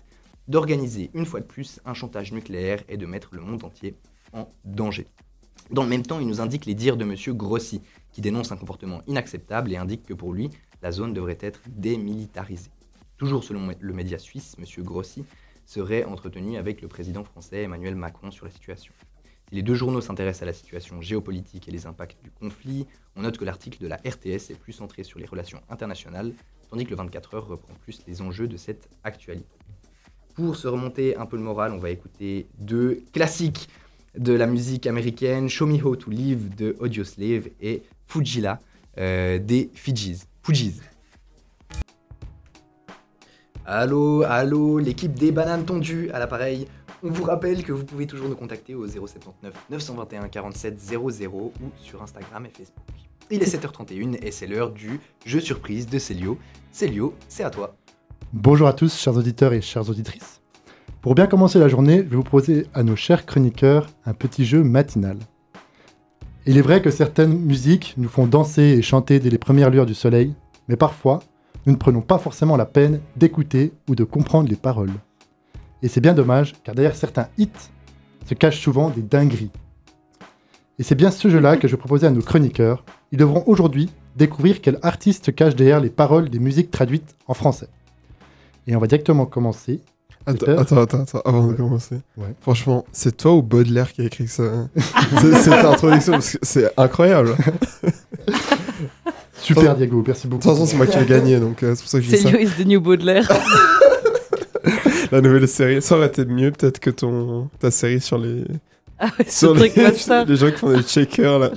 d'organiser 0.48 1.10
une 1.14 1.26
fois 1.26 1.40
de 1.40 1.46
plus 1.46 1.80
un 1.84 1.94
chantage 1.94 2.32
nucléaire 2.32 2.82
et 2.88 2.96
de 2.96 3.06
mettre 3.06 3.30
le 3.32 3.40
monde 3.40 3.64
entier 3.64 3.96
en 4.32 4.48
danger. 4.64 5.06
Dans 5.70 5.82
le 5.82 5.88
même 5.88 6.02
temps, 6.02 6.20
il 6.20 6.26
nous 6.26 6.40
indique 6.40 6.66
les 6.66 6.74
dires 6.74 6.96
de 6.96 7.04
M. 7.04 7.14
Grossi, 7.36 7.80
qui 8.12 8.20
dénonce 8.20 8.52
un 8.52 8.56
comportement 8.56 9.02
inacceptable 9.06 9.72
et 9.72 9.76
indique 9.76 10.04
que 10.04 10.14
pour 10.14 10.32
lui, 10.32 10.50
la 10.82 10.92
zone 10.92 11.14
devrait 11.14 11.38
être 11.40 11.60
démilitarisée. 11.68 12.70
Toujours 13.22 13.44
selon 13.44 13.68
le 13.78 13.92
média 13.92 14.18
suisse, 14.18 14.56
M. 14.58 14.84
Grossi 14.84 15.24
serait 15.64 16.02
entretenu 16.02 16.56
avec 16.56 16.82
le 16.82 16.88
président 16.88 17.22
français 17.22 17.62
Emmanuel 17.62 17.94
Macron 17.94 18.32
sur 18.32 18.44
la 18.46 18.50
situation. 18.50 18.92
Si 19.48 19.54
les 19.54 19.62
deux 19.62 19.76
journaux 19.76 20.00
s'intéressent 20.00 20.42
à 20.42 20.46
la 20.46 20.52
situation 20.52 21.00
géopolitique 21.00 21.68
et 21.68 21.70
les 21.70 21.86
impacts 21.86 22.20
du 22.24 22.32
conflit, 22.32 22.84
on 23.14 23.22
note 23.22 23.38
que 23.38 23.44
l'article 23.44 23.80
de 23.80 23.86
la 23.86 23.94
RTS 23.98 24.50
est 24.50 24.58
plus 24.58 24.72
centré 24.72 25.04
sur 25.04 25.20
les 25.20 25.26
relations 25.26 25.60
internationales, 25.70 26.32
tandis 26.68 26.84
que 26.84 26.90
le 26.90 26.96
24 26.96 27.34
heures 27.34 27.46
reprend 27.46 27.74
plus 27.84 28.02
les 28.08 28.22
enjeux 28.22 28.48
de 28.48 28.56
cette 28.56 28.88
actualité. 29.04 29.46
pour 30.34 30.56
se 30.56 30.66
remonter 30.66 31.16
un 31.16 31.26
peu 31.26 31.36
le 31.36 31.44
moral, 31.44 31.70
on 31.70 31.78
va 31.78 31.90
écouter 31.90 32.48
deux 32.58 33.04
classiques 33.12 33.68
de 34.18 34.32
la 34.32 34.48
musique 34.48 34.88
américaine, 34.88 35.48
Show 35.48 35.66
Me 35.66 35.80
How 35.80 35.94
to 35.94 36.10
Live 36.10 36.56
de 36.56 36.74
Audioslave 36.80 37.50
et 37.60 37.84
Fujila 38.08 38.58
euh, 38.98 39.38
des 39.38 39.70
Fijis. 39.74 40.24
Fujis. 40.42 40.80
Allô, 43.64 44.24
allô, 44.24 44.78
l'équipe 44.78 45.14
des 45.14 45.30
bananes 45.30 45.64
tondues 45.64 46.10
à 46.10 46.18
l'appareil. 46.18 46.66
On 47.04 47.10
vous 47.10 47.22
rappelle 47.22 47.62
que 47.62 47.70
vous 47.70 47.84
pouvez 47.84 48.08
toujours 48.08 48.28
nous 48.28 48.34
contacter 48.34 48.74
au 48.74 48.88
079 48.88 49.54
921 49.70 50.28
47 50.28 50.80
00 50.80 51.32
ou 51.32 51.52
sur 51.76 52.02
Instagram 52.02 52.44
et 52.46 52.48
Facebook. 52.48 52.84
Il 53.30 53.40
est 53.40 53.56
7h31 53.56 54.18
et 54.20 54.32
c'est 54.32 54.48
l'heure 54.48 54.72
du 54.72 54.98
jeu 55.24 55.38
surprise 55.38 55.86
de 55.86 56.00
Célio. 56.00 56.38
Célio, 56.72 57.14
c'est 57.28 57.44
à 57.44 57.50
toi. 57.50 57.76
Bonjour 58.32 58.66
à 58.66 58.72
tous, 58.72 58.98
chers 58.98 59.16
auditeurs 59.16 59.52
et 59.52 59.60
chères 59.60 59.88
auditrices. 59.88 60.40
Pour 61.00 61.14
bien 61.14 61.28
commencer 61.28 61.60
la 61.60 61.68
journée, 61.68 61.98
je 61.98 62.10
vais 62.10 62.16
vous 62.16 62.24
proposer 62.24 62.66
à 62.74 62.82
nos 62.82 62.96
chers 62.96 63.26
chroniqueurs 63.26 63.86
un 64.06 64.12
petit 64.12 64.44
jeu 64.44 64.64
matinal. 64.64 65.18
Il 66.46 66.58
est 66.58 66.62
vrai 66.62 66.82
que 66.82 66.90
certaines 66.90 67.38
musiques 67.38 67.94
nous 67.96 68.08
font 68.08 68.26
danser 68.26 68.62
et 68.62 68.82
chanter 68.82 69.20
dès 69.20 69.30
les 69.30 69.38
premières 69.38 69.70
lueurs 69.70 69.86
du 69.86 69.94
soleil, 69.94 70.34
mais 70.66 70.76
parfois, 70.76 71.20
nous 71.66 71.72
ne 71.72 71.78
prenons 71.78 72.00
pas 72.00 72.18
forcément 72.18 72.56
la 72.56 72.66
peine 72.66 73.00
d'écouter 73.16 73.72
ou 73.88 73.94
de 73.94 74.04
comprendre 74.04 74.48
les 74.48 74.56
paroles. 74.56 74.92
Et 75.82 75.88
c'est 75.88 76.00
bien 76.00 76.14
dommage, 76.14 76.54
car 76.64 76.74
derrière 76.74 76.96
certains 76.96 77.28
hits 77.38 77.50
se 78.26 78.34
cachent 78.34 78.60
souvent 78.60 78.90
des 78.90 79.02
dingueries. 79.02 79.50
Et 80.78 80.82
c'est 80.82 80.94
bien 80.94 81.10
ce 81.10 81.28
jeu-là 81.28 81.56
que 81.56 81.68
je 81.68 81.76
proposais 81.76 82.06
à 82.06 82.10
nos 82.10 82.22
chroniqueurs. 82.22 82.84
Ils 83.12 83.18
devront 83.18 83.44
aujourd'hui 83.46 83.90
découvrir 84.16 84.60
quel 84.60 84.78
artiste 84.82 85.26
se 85.26 85.30
cache 85.30 85.54
derrière 85.54 85.80
les 85.80 85.90
paroles 85.90 86.30
des 86.30 86.38
musiques 86.38 86.70
traduites 86.70 87.16
en 87.26 87.34
français. 87.34 87.68
Et 88.66 88.76
on 88.76 88.78
va 88.78 88.86
directement 88.86 89.26
commencer. 89.26 89.80
Attends, 90.24 90.56
attends, 90.56 90.76
attends, 90.78 91.00
attends, 91.02 91.20
avant 91.24 91.48
de 91.48 91.54
commencer. 91.54 91.96
Ouais. 92.16 92.34
Franchement, 92.40 92.84
c'est 92.92 93.16
toi 93.16 93.34
ou 93.34 93.42
Baudelaire 93.42 93.92
qui 93.92 94.02
a 94.02 94.04
écrit 94.04 94.28
ça 94.28 94.44
hein? 94.44 94.70
Cette 95.42 95.64
introduction, 95.64 96.18
c'est 96.20 96.72
incroyable. 96.78 97.36
Super 99.42 99.74
Diego, 99.76 100.02
merci 100.06 100.26
De 100.26 100.30
beaucoup. 100.30 100.42
toute 100.42 100.52
façon, 100.52 100.66
c'est 100.66 100.76
moi 100.76 100.86
qui 100.86 100.96
ai 100.98 101.04
gagné, 101.06 101.38
donc 101.40 101.62
euh, 101.62 101.74
c'est 101.74 101.82
pour 101.82 101.90
ça 101.90 101.98
que 101.98 102.04
je 102.04 102.10
dis 102.10 102.16
ça. 102.16 102.30
Célio 102.30 102.46
is 102.46 102.62
the 102.62 102.66
new 102.66 102.80
Baudelaire. 102.80 103.28
La 105.12 105.20
nouvelle 105.20 105.46
série, 105.48 105.82
ça 105.82 105.96
aurait 105.96 106.06
été 106.06 106.24
mieux 106.24 106.50
peut-être 106.52 106.78
que 106.78 106.88
ton 106.90 107.48
ta 107.58 107.70
série 107.70 108.00
sur 108.00 108.16
les 108.18 108.44
Ah 108.98 109.10
ouais, 109.18 109.26
sur 109.28 109.52
les, 109.54 109.70
truc 109.70 109.76
master. 109.84 110.24
les 110.24 110.36
gens 110.36 110.50
qui 110.50 110.56
font 110.56 110.72
des 110.74 110.82
checkers 110.82 111.38
là. 111.38 111.50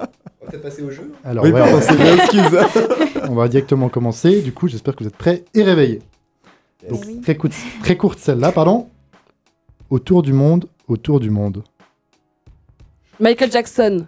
va 0.46 0.50
peut-être 0.50 0.62
passer 0.62 0.82
au 0.82 0.90
jeu. 0.90 1.12
Alors, 1.24 1.44
oui, 1.44 1.50
ouais, 1.52 1.60
pardon, 1.60 1.76
on, 1.76 1.80
c'est 1.80 3.28
on 3.28 3.34
va 3.34 3.48
directement 3.48 3.88
commencer. 3.88 4.40
Du 4.40 4.52
coup, 4.52 4.68
j'espère 4.68 4.94
que 4.96 5.04
vous 5.04 5.08
êtes 5.08 5.16
prêts 5.16 5.44
et 5.54 5.62
réveillés. 5.62 6.00
Donc, 6.88 7.04
Oui. 7.06 7.20
très, 7.20 7.36
courte- 7.36 7.52
très 7.82 7.96
courte 7.96 8.18
celle-là, 8.18 8.52
pardon. 8.52 8.88
Autour 9.90 10.22
du 10.22 10.32
monde, 10.32 10.66
autour 10.88 11.20
du 11.20 11.30
monde. 11.30 11.62
Michael 13.20 13.52
Jackson. 13.52 14.06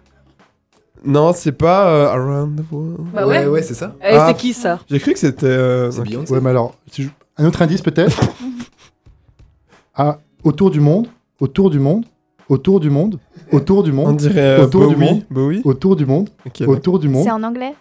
Non, 1.05 1.33
c'est 1.33 1.51
pas 1.51 1.87
euh, 1.89 2.07
Around 2.09 2.61
the 2.61 2.71
World. 2.71 2.97
Bah 3.13 3.27
ouais. 3.27 3.45
ouais, 3.45 3.61
c'est 3.61 3.73
ça. 3.75 3.93
Eh, 4.01 4.15
Ah. 4.15 4.25
c'est 4.27 4.37
qui 4.37 4.53
ça? 4.53 4.79
J'ai 4.89 4.99
cru 4.99 5.13
que 5.13 5.19
c'était. 5.19 5.45
euh, 5.45 5.91
C'est 5.91 5.99
ok. 5.99 6.07
Beyoncé. 6.07 6.33
Ouais, 6.33 6.41
mais 6.41 6.49
alors, 6.49 6.75
si 6.91 7.03
je- 7.03 7.09
un 7.37 7.45
autre 7.45 7.61
indice 7.61 7.81
peut-être? 7.81 8.19
ah, 9.95 10.17
autour 10.43 10.71
du 10.71 10.79
monde, 10.79 11.07
autour 11.39 11.69
du 11.69 11.79
monde, 11.79 12.05
autour 12.49 12.79
du 12.79 12.89
monde, 12.89 13.19
autour 13.51 13.83
du 13.83 13.91
On 13.91 13.95
monde, 13.95 14.17
dirait 14.17 14.59
euh, 14.59 14.63
Autour 14.65 14.87
du 14.87 14.95
Bowie. 14.95 15.05
monde. 15.05 15.21
Bowie. 15.29 15.61
autour 15.63 15.95
du 15.95 16.05
monde, 16.05 16.29
Ok, 16.45 16.59
d'accord. 16.59 16.73
autour 16.75 16.99
du 16.99 17.07
monde. 17.09 17.23
C'est 17.23 17.31
en 17.31 17.43
anglais? 17.43 17.73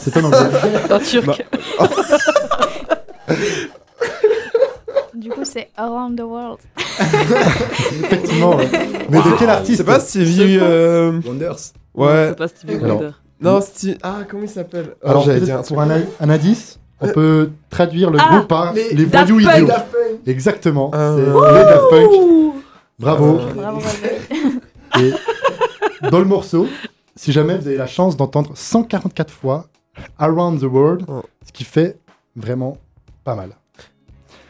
C'est 0.00 0.16
en 0.16 0.24
anglais. 0.24 0.38
En 0.90 0.98
turc. 0.98 1.26
Bah. 1.26 1.34
Du 5.14 5.30
coup, 5.30 5.44
c'est 5.44 5.68
Around 5.76 6.16
the 6.16 6.22
World. 6.22 6.58
Effectivement. 8.04 8.54
ouais. 8.56 8.68
Mais 9.10 9.18
de 9.18 9.36
quel 9.36 9.50
artiste? 9.50 9.78
C'est 9.78 9.84
pas 9.84 9.98
Stevie. 9.98 10.58
euh, 10.60 11.20
Wonders. 11.26 11.56
Ouais. 11.94 12.26
C'est 12.30 12.38
pas 12.38 12.48
Stevie 12.48 12.74
Alors, 12.74 12.96
Wonder. 13.00 13.10
Non, 13.40 13.60
Stevie. 13.60 13.98
Ah, 14.02 14.18
comment 14.28 14.42
il 14.42 14.48
s'appelle? 14.48 14.94
Alors, 15.04 15.22
j'allais 15.24 15.40
dire 15.40 15.62
pour 15.62 15.80
un, 15.80 15.88
un 16.20 16.30
indice, 16.30 16.78
on 17.00 17.08
peut 17.08 17.50
traduire 17.70 18.10
le 18.10 18.18
Ah, 18.20 18.28
groupe 18.36 18.48
par 18.48 18.72
les 18.72 19.04
voyous 19.04 19.40
Punk. 19.40 19.54
idiots. 19.54 19.66
Daft 19.66 19.86
Punk. 19.92 20.20
Exactement. 20.26 20.90
Ah. 20.92 21.14
C'est 21.16 21.24
les 21.24 21.64
Daft 21.64 21.90
Punk. 21.90 22.10
Bravo. 22.98 23.38
Euh, 23.38 23.52
Bravo, 23.54 23.80
bravo. 23.80 23.80
Et 25.00 25.12
dans 26.10 26.18
le 26.18 26.24
morceau, 26.24 26.66
si 27.14 27.30
jamais 27.32 27.56
vous 27.58 27.66
avez 27.68 27.76
la 27.76 27.86
chance 27.86 28.16
d'entendre 28.16 28.52
144 28.56 29.30
fois 29.32 29.66
Around 30.18 30.60
the 30.60 30.64
World, 30.64 31.04
Oh. 31.08 31.22
ce 31.46 31.52
qui 31.52 31.62
fait 31.64 31.98
vraiment 32.34 32.78
pas 33.24 33.34
mal. 33.36 33.50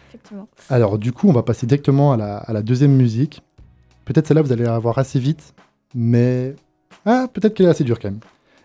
Effectivement. 0.08 0.48
Alors 0.70 0.96
du 0.98 1.12
coup, 1.12 1.28
on 1.28 1.32
va 1.32 1.42
passer 1.42 1.66
directement 1.66 2.12
à 2.12 2.16
la, 2.16 2.36
à 2.38 2.52
la 2.54 2.62
deuxième 2.62 2.92
musique. 2.96 3.42
Peut-être 4.06 4.26
celle-là, 4.26 4.42
vous 4.42 4.52
allez 4.52 4.64
la 4.64 4.78
voir 4.78 4.96
assez 4.98 5.18
vite, 5.18 5.52
mais... 5.94 6.54
Ah, 7.06 7.26
peut-être 7.32 7.54
qu'elle 7.54 7.66
est 7.66 7.70
assez 7.70 7.84
dure 7.84 7.98
quand 7.98 8.08
même. 8.10 8.20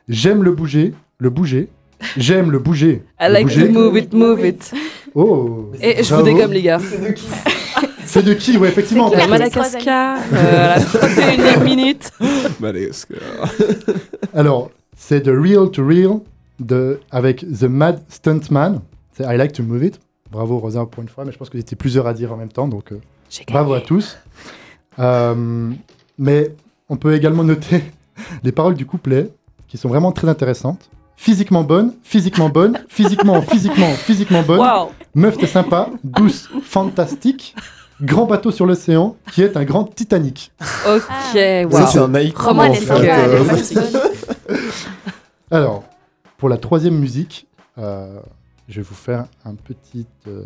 J'aime 0.09 0.43
le 0.43 0.51
bouger, 0.51 0.93
le 1.19 1.29
bouger. 1.29 1.69
J'aime 2.17 2.51
le 2.51 2.59
bouger. 2.59 3.03
I 3.19 3.27
le 3.27 3.33
like 3.33 3.45
bouger. 3.47 3.67
to 3.67 3.71
move 3.73 3.97
it, 3.97 4.13
move 4.13 4.45
it. 4.45 4.73
Oh 5.15 5.71
Et 5.81 6.03
je 6.03 6.13
vous 6.13 6.23
dégomme, 6.23 6.51
les 6.51 6.61
gars. 6.61 6.79
C'est 6.79 7.01
de 7.01 7.11
qui 7.13 7.27
C'est 8.05 8.23
de 8.23 8.33
qui 8.33 8.57
Ouais, 8.57 8.67
effectivement. 8.69 9.09
Clair. 9.09 9.29
Madagascar, 9.29 10.17
euh, 10.33 10.65
à 10.75 10.77
la 10.77 10.83
31e 10.83 11.63
minute. 11.63 12.11
Que- 12.19 13.15
Alors, 14.33 14.71
c'est 14.97 15.21
de 15.21 15.31
Real 15.31 15.69
to 15.71 15.85
Real 15.85 16.19
de, 16.59 16.99
avec 17.11 17.45
The 17.51 17.63
Mad 17.63 18.01
Stuntman. 18.09 18.81
C'est 19.15 19.23
I 19.23 19.37
Like 19.37 19.53
to 19.53 19.63
Move 19.63 19.85
It. 19.85 19.99
Bravo 20.31 20.57
Rosa 20.59 20.85
pour 20.85 21.01
une 21.03 21.09
fois, 21.09 21.25
mais 21.25 21.31
je 21.31 21.37
pense 21.37 21.49
que 21.49 21.57
c'était 21.59 21.75
plusieurs 21.75 22.07
à 22.07 22.13
dire 22.13 22.33
en 22.33 22.37
même 22.37 22.51
temps, 22.51 22.67
donc 22.67 22.91
euh, 22.91 22.99
bravo 23.47 23.73
à 23.73 23.81
tous. 23.81 24.17
Euh, 24.97 25.69
mais 26.17 26.51
on 26.89 26.95
peut 26.97 27.13
également 27.13 27.43
noter 27.43 27.83
les 28.43 28.51
paroles 28.51 28.75
du 28.75 28.85
couplet 28.85 29.31
qui 29.67 29.77
sont 29.77 29.89
vraiment 29.89 30.11
très 30.11 30.27
intéressantes. 30.29 30.89
Physiquement 31.15 31.63
bonne, 31.63 31.93
physiquement 32.03 32.49
bonne, 32.49 32.83
physiquement, 32.89 33.41
physiquement, 33.41 33.89
physiquement 33.93 34.41
bonne. 34.41 34.59
Meuf 35.13 35.37
t'es 35.37 35.47
sympa, 35.47 35.89
douce, 36.03 36.49
fantastique. 36.63 37.55
Grand 38.01 38.25
bateau 38.25 38.51
sur 38.51 38.65
l'océan 38.65 39.15
qui 39.31 39.43
est 39.43 39.55
un 39.55 39.63
grand 39.63 39.83
Titanic. 39.83 40.51
Ok, 40.87 41.03
Ah. 41.09 41.31
Ça, 41.71 41.87
c'est 41.87 41.99
un. 41.99 42.11
Comment 42.31 42.63
euh. 42.63 43.43
Alors, 45.51 45.83
pour 46.37 46.49
la 46.49 46.57
troisième 46.57 46.97
musique, 46.97 47.47
euh, 47.77 48.19
je 48.67 48.81
vais 48.81 48.87
vous 48.87 48.95
faire 48.95 49.25
un 49.45 49.55
petit. 49.55 50.07
euh, 50.27 50.43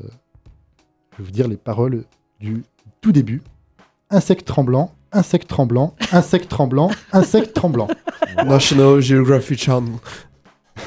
je 1.14 1.18
vais 1.18 1.24
vous 1.24 1.32
dire 1.32 1.48
les 1.48 1.58
paroles 1.58 2.04
du 2.40 2.64
tout 3.02 3.12
début. 3.12 3.42
Insecte 4.10 4.46
tremblant, 4.46 4.92
insecte 5.12 5.48
tremblant, 5.48 5.94
insecte 6.12 6.50
tremblant, 6.50 6.90
insecte 7.14 7.54
tremblant. 7.54 7.88
National 8.46 9.00
Geographic 9.02 9.60
Channel. 9.60 9.94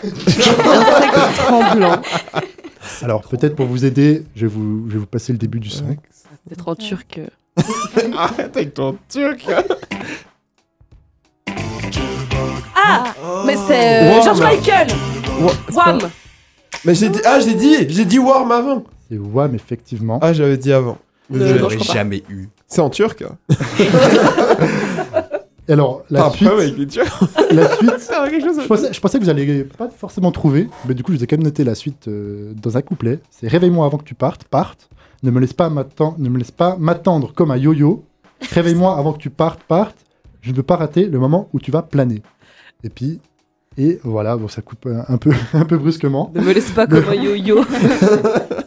Insecte 0.04 1.34
tremblant. 1.36 2.00
Alors, 3.02 3.22
peut-être 3.22 3.56
pour 3.56 3.66
vous 3.66 3.84
aider, 3.84 4.24
je 4.36 4.42
vais 4.46 4.52
vous, 4.52 4.86
je 4.88 4.94
vais 4.94 4.98
vous 5.00 5.06
passer 5.06 5.32
le 5.32 5.38
début 5.38 5.58
du 5.60 5.70
son. 5.70 5.96
D'être 6.46 6.68
en 6.68 6.74
turc. 6.74 7.20
Arrête 8.16 8.56
avec 8.56 8.74
ton 8.74 8.96
turc. 9.08 9.46
Ah 12.74 13.14
Mais 13.46 13.56
c'est 13.56 14.02
euh. 14.04 14.22
George 14.22 14.40
Michael 14.40 14.88
Wa- 15.40 15.52
c'est 15.68 15.74
pas- 15.74 15.86
Wham 15.98 16.10
Mais 16.84 16.94
j'ai 16.94 17.08
dit. 17.08 17.20
Ah, 17.24 17.40
j'ai 17.40 17.54
dit 17.54 17.88
J'ai 17.88 18.04
dit 18.04 18.18
Warm 18.18 18.50
avant. 18.52 18.84
C'est 19.10 19.18
Wham, 19.18 19.54
effectivement. 19.54 20.18
Ah, 20.22 20.32
j'avais 20.32 20.56
dit 20.56 20.72
avant. 20.72 20.98
Je 21.32 21.58
pas. 21.58 21.94
jamais 21.94 22.22
eu. 22.28 22.48
C'est 22.70 22.80
en 22.80 22.88
turc. 22.88 23.24
Et 25.68 25.72
alors, 25.72 26.04
T'as 26.08 26.14
la 26.14 26.26
un 26.26 26.30
suite, 26.30 26.48
problème 26.48 26.68
avec 26.68 26.78
les 26.78 26.86
Turcs 26.86 27.20
la 27.50 27.76
suite 27.76 28.10
Ah, 28.14 28.28
quelque 28.30 28.46
chose 28.46 28.58
à 28.60 28.62
je, 28.62 28.68
pensais, 28.68 28.92
je 28.92 29.00
pensais 29.00 29.18
que 29.18 29.24
vous 29.24 29.30
alliez 29.30 29.64
pas 29.64 29.88
forcément 29.90 30.30
trouver, 30.30 30.68
mais 30.86 30.94
du 30.94 31.02
coup, 31.02 31.10
je 31.12 31.18
vous 31.18 31.24
ai 31.24 31.26
quand 31.26 31.36
même 31.36 31.44
noté 31.44 31.64
la 31.64 31.74
suite 31.74 32.06
euh, 32.06 32.54
dans 32.54 32.76
un 32.76 32.82
couplet. 32.82 33.18
C'est 33.30 33.48
Réveille-moi 33.48 33.84
avant 33.84 33.98
que 33.98 34.04
tu 34.04 34.14
partes, 34.14 34.44
parte. 34.44 34.88
Ne 35.24 35.32
me 35.32 35.40
laisse 35.40 35.52
pas 35.52 35.68
m'attendre, 35.68 36.14
ne 36.18 36.28
me 36.28 36.38
laisse 36.38 36.52
pas 36.52 36.76
m'attendre 36.78 37.32
comme 37.34 37.50
un 37.50 37.56
yo-yo. 37.56 38.04
Réveille-moi 38.52 38.96
avant 38.96 39.12
que 39.14 39.18
tu 39.18 39.30
partes, 39.30 39.62
parte. 39.64 39.96
Je 40.40 40.52
ne 40.52 40.56
veux 40.56 40.62
pas 40.62 40.76
rater 40.76 41.06
le 41.06 41.18
moment 41.18 41.48
où 41.52 41.58
tu 41.58 41.72
vas 41.72 41.82
planer. 41.82 42.22
Et 42.84 42.88
puis, 42.88 43.20
et 43.76 43.98
voilà, 44.04 44.36
bon, 44.36 44.46
ça 44.46 44.62
coupe 44.62 44.86
un, 44.86 45.04
un 45.12 45.18
peu, 45.18 45.32
un 45.54 45.64
peu 45.64 45.76
brusquement. 45.76 46.30
Ne 46.36 46.40
me 46.40 46.52
laisse 46.52 46.70
pas 46.70 46.86
comme 46.86 47.04
un 47.08 47.14
yo-yo. 47.14 47.64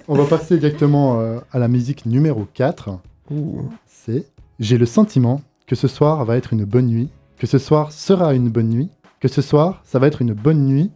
On 0.10 0.16
va 0.16 0.26
passer 0.26 0.58
directement 0.58 1.22
euh, 1.22 1.40
à 1.54 1.58
la 1.60 1.70
musique 1.70 2.06
numéro 2.06 2.46
4. 2.54 2.90
Ouh. 3.32 3.70
C'est 4.06 4.26
J'ai 4.60 4.78
le 4.78 4.86
sentiment 4.86 5.42
que 5.68 5.76
ce 5.76 5.88
soir 5.88 6.24
va 6.26 6.38
être 6.38 6.54
une 6.54 6.66
bonne 6.66 6.88
nuit, 6.88 7.10
que 7.38 7.48
ce 7.48 7.58
soir 7.58 7.92
sera 7.92 8.34
une 8.34 8.50
bonne 8.50 8.70
nuit, 8.70 8.90
que 9.20 9.28
ce 9.28 9.42
soir 9.42 9.82
ça 9.86 10.00
va 10.00 10.08
être 10.08 10.22
une 10.22 10.34
bonne 10.34 10.66
nuit. 10.66 10.92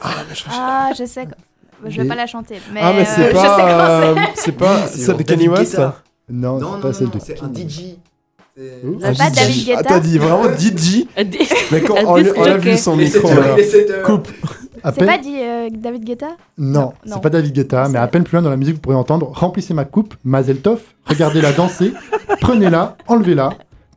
Ah, 0.00 0.90
je 0.96 1.04
sais. 1.04 1.26
Je 1.86 1.96
vais 1.96 2.02
Mais- 2.02 2.08
pas 2.08 2.14
la 2.16 2.26
chanter. 2.26 2.56
Mais, 2.72 2.80
Ah, 2.82 2.92
mais 2.92 3.02
euh, 3.02 3.04
c'est 3.06 3.22
je 3.30 3.36
sais 3.36 3.42
pas. 3.42 4.00
euh, 4.02 4.14
C'est 4.34 4.52
pas. 4.52 4.86
C'est 4.88 4.98
Celle 4.98 5.16
de 5.16 5.22
Kanye 5.22 5.48
West 5.48 5.72
Guetta. 5.72 6.02
Non, 6.28 6.58
Non, 6.58 6.58
c'est 6.58 6.64
non, 6.64 6.80
pas 6.80 6.88
non, 6.88 6.92
celle 6.94 7.06
non, 7.06 7.12
de 7.14 7.20
c'est 7.20 7.42
un. 7.42 7.48
DJ. 7.54 7.96
C'est- 8.56 8.80
Ah, 9.04 9.12
pas 9.14 9.30
DJ. 9.30 9.34
David 9.36 9.74
Ah, 9.78 9.82
t'as 9.84 10.00
dit 10.00 10.18
vraiment 10.18 10.50
DJ 10.56 11.06
Mais 11.72 11.80
quand 11.82 11.94
Elle 11.96 12.06
on, 12.06 12.40
on 12.40 12.42
a 12.44 12.56
vu 12.58 12.76
son 12.76 12.96
micro 12.96 13.28
7 13.28 13.36
heures, 13.38 13.40
là. 13.46 13.54
il 13.56 13.60
est 13.60 13.68
7 13.68 13.90
heures. 13.90 14.02
Coupe. 14.02 14.28
C'est 14.84 14.96
peine- 14.96 15.06
pas 15.06 15.18
dit 15.18 15.36
euh, 15.40 15.68
David 15.72 16.04
Guetta 16.04 16.28
Non, 16.56 16.92
Non, 17.06 17.14
c'est 17.16 17.22
pas 17.22 17.30
David 17.30 17.52
Guetta, 17.54 17.88
mais 17.88 17.98
à 17.98 18.06
peine 18.06 18.24
plus 18.24 18.34
loin 18.34 18.42
dans 18.42 18.50
la 18.50 18.56
musique, 18.56 18.74
vous 18.74 18.80
pourrez 18.80 18.96
entendre 18.96 19.30
Remplissez 19.34 19.74
ma 19.74 19.84
coupe, 19.84 20.14
Mazel 20.24 20.58
Tov, 20.58 20.80
regardez-la 21.06 21.52
danser, 21.52 21.92
prenez-la, 22.40 22.96
enlevez-la, 23.06 23.50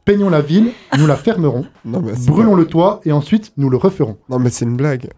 peignons 0.06 0.30
la 0.30 0.42
ville, 0.42 0.72
nous 0.98 1.06
la 1.08 1.16
fermerons, 1.16 1.66
Non, 1.86 2.02
mais 2.04 2.14
c'est 2.16 2.28
brûlons 2.32 2.56
le 2.56 2.66
toit 2.66 3.02
et 3.06 3.12
ensuite 3.12 3.54
nous 3.58 3.70
le 3.70 3.78
referons. 3.78 4.18
Non, 4.30 4.40
mais 4.40 4.50
c'est 4.50 4.66
une 4.66 4.76
blague. 4.76 5.10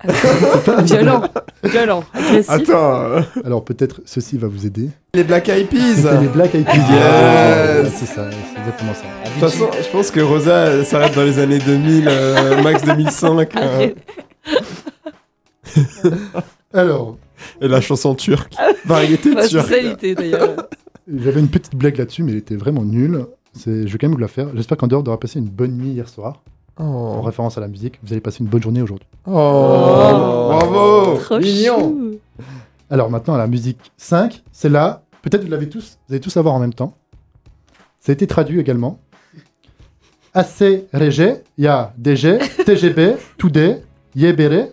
Violent, 0.83 1.21
violent, 1.63 2.03
agressif. 2.13 2.49
Attends, 2.49 3.21
Alors 3.45 3.63
peut-être 3.63 4.01
ceci 4.05 4.37
va 4.37 4.47
vous 4.47 4.65
aider. 4.65 4.89
les 5.13 5.23
Black 5.23 5.47
Eyed 5.49 5.67
Peas. 5.67 6.19
Les 6.21 6.27
Black 6.27 6.53
Eyed 6.55 6.65
Peas. 6.65 6.73
Yes. 6.75 7.93
C'est 7.95 8.05
ça, 8.05 8.29
c'est 8.29 8.59
exactement 8.59 8.93
ça. 8.93 9.03
De 9.25 9.39
toute 9.39 9.49
façon, 9.49 9.65
je 9.81 9.89
pense 9.89 10.11
que 10.11 10.19
Rosa 10.19 10.83
s'arrête 10.83 11.15
dans 11.15 11.23
les 11.23 11.39
années 11.39 11.59
2000, 11.59 12.05
euh, 12.07 12.61
max 12.61 12.83
2005. 12.83 13.55
euh, 13.55 13.89
Alors, 16.73 17.17
et 17.61 17.67
la 17.67 17.81
chanson 17.81 18.15
turque. 18.15 18.53
Variété 18.85 19.33
Ma 19.33 19.47
turque. 19.47 19.65
spécialité 19.65 20.15
d'ailleurs. 20.15 20.67
j'avais 21.13 21.39
une 21.39 21.49
petite 21.49 21.75
blague 21.75 21.97
là-dessus, 21.97 22.23
mais 22.23 22.31
elle 22.31 22.37
était 22.39 22.55
vraiment 22.55 22.83
nulle. 22.83 23.25
C'est- 23.53 23.85
Je 23.87 23.91
vais 23.93 23.97
quand 23.99 24.07
même 24.07 24.13
vous 24.15 24.21
la 24.21 24.27
faire. 24.27 24.47
J'espère 24.55 24.77
qu'en 24.77 24.87
dehors 24.87 25.03
d'avoir 25.03 25.19
passé 25.19 25.39
une 25.39 25.49
bonne 25.49 25.73
nuit 25.77 25.89
hier 25.91 26.09
soir, 26.09 26.41
en 26.77 27.17
Oh. 27.19 27.21
référence 27.21 27.57
à 27.57 27.61
la 27.61 27.67
musique, 27.67 27.99
vous 28.03 28.11
allez 28.13 28.21
passer 28.21 28.39
une 28.43 28.49
bonne 28.49 28.63
journée 28.63 28.81
aujourd'hui. 28.81 29.07
Oh. 29.27 29.31
Bravo. 29.31 31.17
Trop 31.19 31.39
Mignon. 31.39 31.79
chou. 31.79 32.19
Alors 32.89 33.09
maintenant, 33.11 33.37
la 33.37 33.47
musique 33.47 33.79
5, 33.97 34.41
c'est 34.51 34.69
là. 34.69 35.03
Peut-être 35.21 35.43
vous 35.43 35.49
l'avez 35.51 35.69
tous, 35.69 35.97
vous 36.07 36.13
allez 36.13 36.19
tous 36.21 36.29
savoir 36.31 36.53
en 36.55 36.59
même 36.59 36.73
temps. 36.73 36.97
Ça 37.99 38.11
a 38.11 38.13
été 38.13 38.25
traduit 38.27 38.59
également. 38.59 38.99
AC 40.33 40.85
Rege, 40.93 41.41
Ya 41.57 41.93
DG, 41.97 42.39
TGB, 42.65 43.15
Toudé, 43.37 43.77
Yebere, 44.15 44.69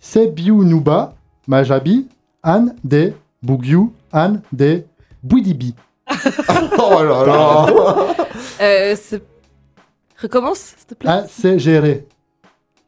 Sebiu 0.00 0.64
Nuba, 0.64 1.14
Majabi, 1.46 2.06
An 2.44 2.66
De, 2.84 3.12
Bugyu, 3.42 3.90
An 4.12 4.36
De, 4.52 4.84
Bouidibi. 5.22 5.74
Oh 6.78 7.02
là 7.02 7.26
là. 7.26 7.66
Euh, 8.60 8.96
c'est- 9.00 9.22
Recommence, 10.20 10.74
s'il 10.76 10.86
te 10.86 10.94
plaît. 10.94 11.08
ACGR. 11.10 12.02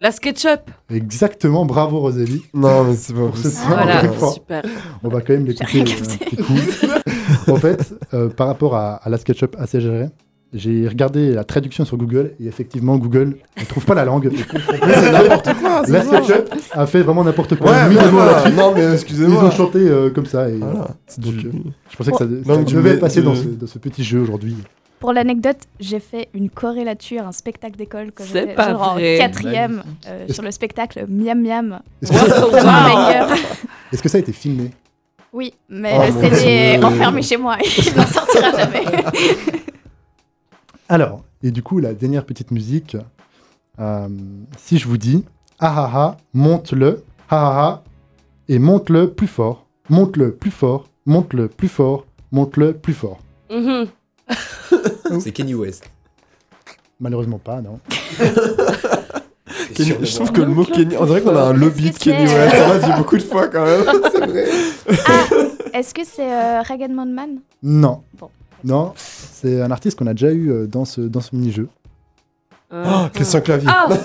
La 0.00 0.10
SketchUp. 0.10 0.62
Exactement, 0.90 1.64
bravo 1.64 2.00
Rosélie. 2.00 2.42
Non, 2.54 2.84
mais 2.84 2.96
c'est 2.96 3.12
pas 3.12 3.20
Pour 3.20 3.36
ce 3.36 3.50
soir, 3.50 3.68
Voilà, 3.84 4.02
super. 4.32 4.62
On 5.04 5.08
va 5.08 5.20
quand 5.20 5.34
même 5.34 5.46
l'écouter 5.46 5.84
euh, 5.86 7.52
en 7.52 7.56
fait, 7.56 7.94
euh, 8.14 8.28
par 8.30 8.46
rapport 8.48 8.74
à, 8.74 8.94
à 8.96 9.08
la 9.10 9.18
SketchUp 9.18 9.54
ACGR, 9.60 10.08
j'ai 10.52 10.88
regardé 10.88 11.32
la 11.32 11.44
traduction 11.44 11.84
sur 11.84 11.96
Google 11.96 12.32
et 12.40 12.46
effectivement, 12.46 12.96
Google 12.98 13.36
ne 13.58 13.64
trouve 13.66 13.84
pas 13.84 13.94
la 13.94 14.04
langue. 14.04 14.30
C'est 14.68 15.12
n'importe 15.12 15.54
quoi. 15.60 15.82
la 15.86 16.02
ça. 16.02 16.22
SketchUp 16.22 16.50
a 16.72 16.86
fait 16.86 17.02
vraiment 17.02 17.22
n'importe 17.24 17.56
quoi. 17.56 17.70
Ouais, 17.70 17.88
mais. 17.88 18.50
Non, 18.52 18.72
mais 18.74 18.82
Ils 18.82 18.88
ont 18.88 18.92
excusez-moi. 18.94 19.50
chanté 19.52 19.78
euh, 19.78 20.10
comme 20.10 20.26
ça. 20.26 20.48
Et, 20.48 20.56
Voilà. 20.58 20.88
Donc, 21.18 21.34
du- 21.36 21.46
euh, 21.48 21.52
Je 21.90 21.96
pensais 21.96 22.10
que 22.10 22.16
ça, 22.18 22.24
ça 22.24 22.54
Donc, 22.56 22.66
tu 22.66 22.74
devait 22.74 22.94
mets 22.94 22.98
passer 22.98 23.20
de- 23.20 23.26
dans, 23.26 23.34
ce, 23.34 23.44
dans 23.44 23.66
ce 23.66 23.78
petit 23.78 24.02
jeu 24.02 24.20
aujourd'hui. 24.20 24.56
Pour 24.98 25.12
l'anecdote, 25.14 25.56
j'ai 25.78 25.98
fait 26.00 26.28
une 26.34 26.50
choré 26.50 26.84
là-dessus, 26.84 27.18
un 27.18 27.32
spectacle 27.32 27.76
d'école 27.78 28.10
quand 28.14 28.24
j'étais 28.24 28.54
pas 28.54 28.70
genre 28.70 28.96
en 28.96 28.96
quatrième 28.98 29.82
euh, 30.08 30.26
sur 30.28 30.42
le 30.42 30.50
spectacle 30.50 31.06
Miam 31.08 31.40
Miam. 31.40 31.78
Est-ce 32.02 32.12
que, 32.12 32.16
Wow. 34.02 34.08
Ça 34.08 34.18
a 34.18 34.20
été 34.20 34.32
filmé 34.32 34.70
Oui, 35.32 35.54
mais 35.70 35.92
Oh, 35.96 36.02
le 36.06 36.12
CD 36.28 36.44
est 36.50 36.84
enfermé 36.84 37.22
chez 37.22 37.36
moi. 37.38 37.56
Il 37.78 37.96
n'en 37.96 38.06
sortira 38.06 38.50
jamais. 38.56 38.84
Alors, 40.90 41.22
et 41.44 41.52
du 41.52 41.62
coup, 41.62 41.78
la 41.78 41.94
dernière 41.94 42.24
petite 42.26 42.50
musique, 42.50 42.96
euh, 43.78 44.08
si 44.58 44.76
je 44.76 44.88
vous 44.88 44.96
dis 44.96 45.24
ah 45.60 45.72
ah 45.76 45.90
ah, 45.94 46.16
monte-le, 46.34 47.04
ah 47.28 47.36
ah 47.46 47.60
ah, 47.64 47.82
et 48.48 48.58
monte-le 48.58 49.12
plus 49.12 49.28
fort, 49.28 49.66
monte-le 49.88 50.32
plus 50.34 50.50
fort, 50.50 50.88
monte-le 51.06 51.46
plus 51.46 51.68
fort, 51.68 52.06
monte-le 52.32 52.72
plus 52.72 52.92
fort. 52.94 53.20
Mhm. 53.52 53.86
C'est 55.20 55.30
Kenny 55.30 55.54
West. 55.54 55.88
Malheureusement 56.98 57.38
pas, 57.38 57.60
non. 57.60 57.78
Kenny- 59.74 59.94
Je 60.04 60.14
trouve 60.16 60.32
que 60.32 60.40
le 60.40 60.48
mot 60.48 60.64
Kenny, 60.64 60.96
on 60.98 61.06
dirait 61.06 61.22
qu'on 61.22 61.36
a 61.36 61.42
un 61.44 61.52
lobby 61.52 61.90
de 61.92 61.96
Kenny 61.98 62.24
West. 62.26 62.56
On 62.66 62.68
l'a 62.68 62.78
dit 62.80 62.92
beaucoup 62.96 63.16
de 63.16 63.22
fois 63.22 63.46
quand 63.46 63.64
même. 63.64 63.84
C'est 64.12 64.26
vrai. 64.26 64.44
Ah, 65.06 65.24
est-ce 65.78 65.94
que 65.94 66.02
c'est 66.04 66.28
euh, 66.32 66.62
Ragged 66.62 66.90
Man 66.90 67.12
Man 67.12 67.38
Non. 67.62 68.02
Bon. 68.18 68.28
Non, 68.64 68.92
c'est 68.96 69.60
un 69.62 69.70
artiste 69.70 69.98
qu'on 69.98 70.06
a 70.06 70.14
déjà 70.14 70.30
eu 70.32 70.50
euh, 70.50 70.66
dans 70.66 70.84
ce, 70.84 71.00
dans 71.00 71.20
ce 71.20 71.34
mini-jeu. 71.34 71.68
Oh, 72.72 73.06
Christian 73.12 73.40
Clavier. 73.40 73.68
Ah, 73.70 73.88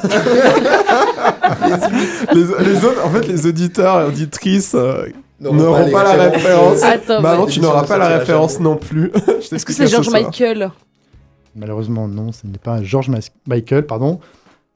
Les, 2.33 2.41
les 2.41 2.85
autres, 2.85 3.05
en 3.05 3.09
fait, 3.11 3.27
les 3.27 3.45
auditeurs 3.45 4.01
et 4.01 4.05
auditrices 4.05 4.73
euh, 4.73 5.05
N'auront 5.39 5.91
pas 5.91 6.03
la 6.15 6.29
référence. 6.29 6.81
attends. 6.83 7.21
Bah 7.21 7.35
non, 7.37 7.45
tu 7.45 7.59
n'auras 7.59 7.85
pas 7.85 7.97
la 7.97 8.07
référence 8.19 8.59
non 8.59 8.77
plus. 8.77 9.11
Est-ce 9.51 9.65
que 9.65 9.73
c'est 9.73 9.87
George. 9.87 10.09
Michael 10.09 10.71
Malheureusement, 11.55 12.07
non, 12.07 12.31
ce 12.31 12.47
n'est 12.47 12.57
pas 12.57 12.81
George 12.81 13.11
Michael, 13.47 13.85
pardon. 13.85 14.19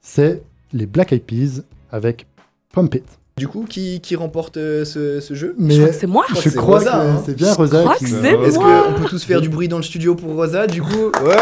C'est 0.00 0.42
les 0.72 0.86
Black 0.86 1.12
Eyed 1.12 1.24
Peas 1.24 1.62
avec 1.90 2.26
Pump 2.72 2.94
It. 2.94 3.04
Du 3.40 3.48
coup, 3.48 3.64
qui, 3.66 4.02
qui 4.02 4.16
remporte 4.16 4.58
euh, 4.58 4.84
ce, 4.84 5.18
ce 5.20 5.32
jeu? 5.32 5.54
Mais 5.56 5.72
Je 5.72 5.80
crois 5.80 5.88
que 5.94 5.98
c'est 5.98 6.06
moi. 6.06 6.24
crois 6.28 6.42
je 6.42 6.48
c'est 6.50 6.56
crois 6.58 6.78
Rosa, 6.78 6.90
que 6.90 6.96
hein. 6.98 7.22
c'est 7.24 7.34
bien 7.34 7.50
Je 7.50 7.56
Rosa 7.56 7.80
crois 7.80 7.96
qui... 7.96 8.04
que 8.04 8.10
c'est 8.10 8.34
Est-ce 8.34 8.58
qu'on 8.58 9.00
peut 9.00 9.08
tous 9.08 9.24
faire 9.24 9.40
du 9.40 9.48
bruit 9.48 9.66
dans 9.66 9.78
le 9.78 9.82
studio 9.82 10.14
pour 10.14 10.34
Rosa 10.34 10.66
Du 10.66 10.82
coup, 10.82 11.06
ouais. 11.24 11.36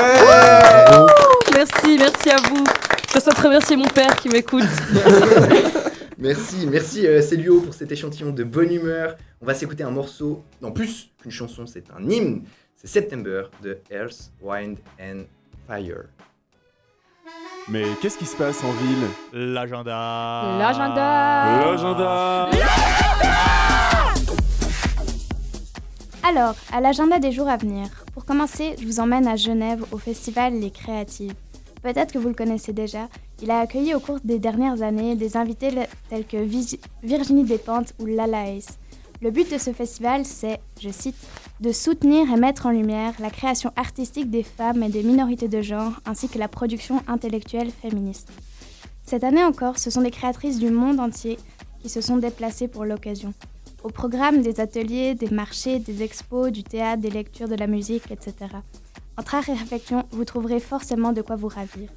Merci, 1.56 1.98
merci 1.98 2.30
à 2.30 2.36
vous. 2.36 2.62
Je 3.12 3.18
souhaite 3.18 3.38
remercier 3.40 3.76
mon 3.76 3.88
père 3.88 4.14
qui 4.14 4.28
m'écoute. 4.28 4.62
Merci, 6.20 6.66
merci 6.70 7.04
euh, 7.06 7.20
Célio 7.20 7.60
pour 7.62 7.74
cet 7.74 7.90
échantillon 7.90 8.30
de 8.30 8.44
bonne 8.44 8.72
humeur. 8.72 9.16
On 9.40 9.46
va 9.46 9.54
s'écouter 9.54 9.82
un 9.82 9.90
morceau, 9.90 10.44
non 10.62 10.70
plus 10.70 11.10
qu'une 11.20 11.30
chanson, 11.32 11.64
c'est 11.66 11.84
un 11.96 12.08
hymne. 12.08 12.42
C'est 12.76 12.88
September 12.88 13.42
de 13.62 13.78
Earth, 13.90 14.30
Wind 14.40 14.78
and 15.00 15.22
Fire. 15.68 16.04
Mais 17.68 17.84
qu'est-ce 18.00 18.16
qui 18.16 18.24
se 18.24 18.36
passe 18.36 18.64
en 18.64 18.72
ville 18.72 19.06
L'agenda. 19.32 20.56
L'agenda. 20.58 21.60
L'agenda 21.60 22.48
Alors, 26.22 26.54
à 26.72 26.80
l'agenda 26.80 27.18
des 27.18 27.32
jours 27.32 27.48
à 27.48 27.56
venir. 27.56 27.88
Pour 28.14 28.24
commencer, 28.24 28.74
je 28.80 28.86
vous 28.86 29.00
emmène 29.00 29.26
à 29.26 29.36
Genève 29.36 29.84
au 29.92 29.98
festival 29.98 30.54
Les 30.54 30.70
Créatives. 30.70 31.34
Peut-être 31.82 32.12
que 32.12 32.18
vous 32.18 32.28
le 32.28 32.34
connaissez 32.34 32.72
déjà, 32.72 33.08
il 33.40 33.50
a 33.50 33.60
accueilli 33.60 33.94
au 33.94 34.00
cours 34.00 34.18
des 34.24 34.38
dernières 34.38 34.82
années 34.82 35.14
des 35.14 35.36
invités 35.36 35.70
tels 36.10 36.26
que 36.26 36.38
Virginie 37.02 37.44
Despentes 37.44 37.92
ou 37.98 38.06
Lala 38.06 38.50
Ace. 38.50 38.78
Le 39.20 39.32
but 39.32 39.50
de 39.52 39.58
ce 39.58 39.72
festival, 39.72 40.24
c'est, 40.24 40.60
je 40.80 40.90
cite, 40.90 41.16
de 41.60 41.72
soutenir 41.72 42.32
et 42.32 42.38
mettre 42.38 42.66
en 42.66 42.70
lumière 42.70 43.14
la 43.18 43.30
création 43.30 43.72
artistique 43.74 44.30
des 44.30 44.44
femmes 44.44 44.84
et 44.84 44.88
des 44.88 45.02
minorités 45.02 45.48
de 45.48 45.60
genre, 45.60 46.00
ainsi 46.06 46.28
que 46.28 46.38
la 46.38 46.46
production 46.46 47.02
intellectuelle 47.08 47.72
féministe. 47.72 48.30
Cette 49.02 49.24
année 49.24 49.42
encore, 49.42 49.78
ce 49.78 49.90
sont 49.90 50.02
des 50.02 50.12
créatrices 50.12 50.60
du 50.60 50.70
monde 50.70 51.00
entier 51.00 51.36
qui 51.80 51.88
se 51.88 52.00
sont 52.00 52.16
déplacées 52.16 52.68
pour 52.68 52.84
l'occasion. 52.84 53.34
Au 53.82 53.88
programme 53.88 54.40
des 54.40 54.60
ateliers, 54.60 55.16
des 55.16 55.30
marchés, 55.30 55.80
des 55.80 56.02
expos, 56.04 56.52
du 56.52 56.62
théâtre, 56.62 57.02
des 57.02 57.10
lectures, 57.10 57.48
de 57.48 57.56
la 57.56 57.66
musique, 57.66 58.12
etc. 58.12 58.34
Entre 59.16 59.34
art 59.34 59.48
et 59.48 59.54
réflexion, 59.54 60.04
vous 60.12 60.24
trouverez 60.24 60.60
forcément 60.60 61.12
de 61.12 61.22
quoi 61.22 61.34
vous 61.34 61.48
ravir. 61.48 61.88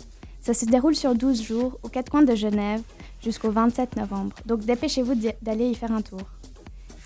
Ça 0.41 0.55
se 0.55 0.65
déroule 0.65 0.95
sur 0.95 1.13
12 1.13 1.43
jours 1.43 1.77
aux 1.83 1.89
quatre 1.89 2.09
coins 2.09 2.23
de 2.23 2.33
Genève 2.33 2.81
jusqu'au 3.23 3.51
27 3.51 3.95
novembre, 3.97 4.35
donc 4.47 4.61
dépêchez-vous 4.61 5.13
d'aller 5.43 5.69
y 5.69 5.75
faire 5.75 5.91
un 5.91 6.01
tour. 6.01 6.21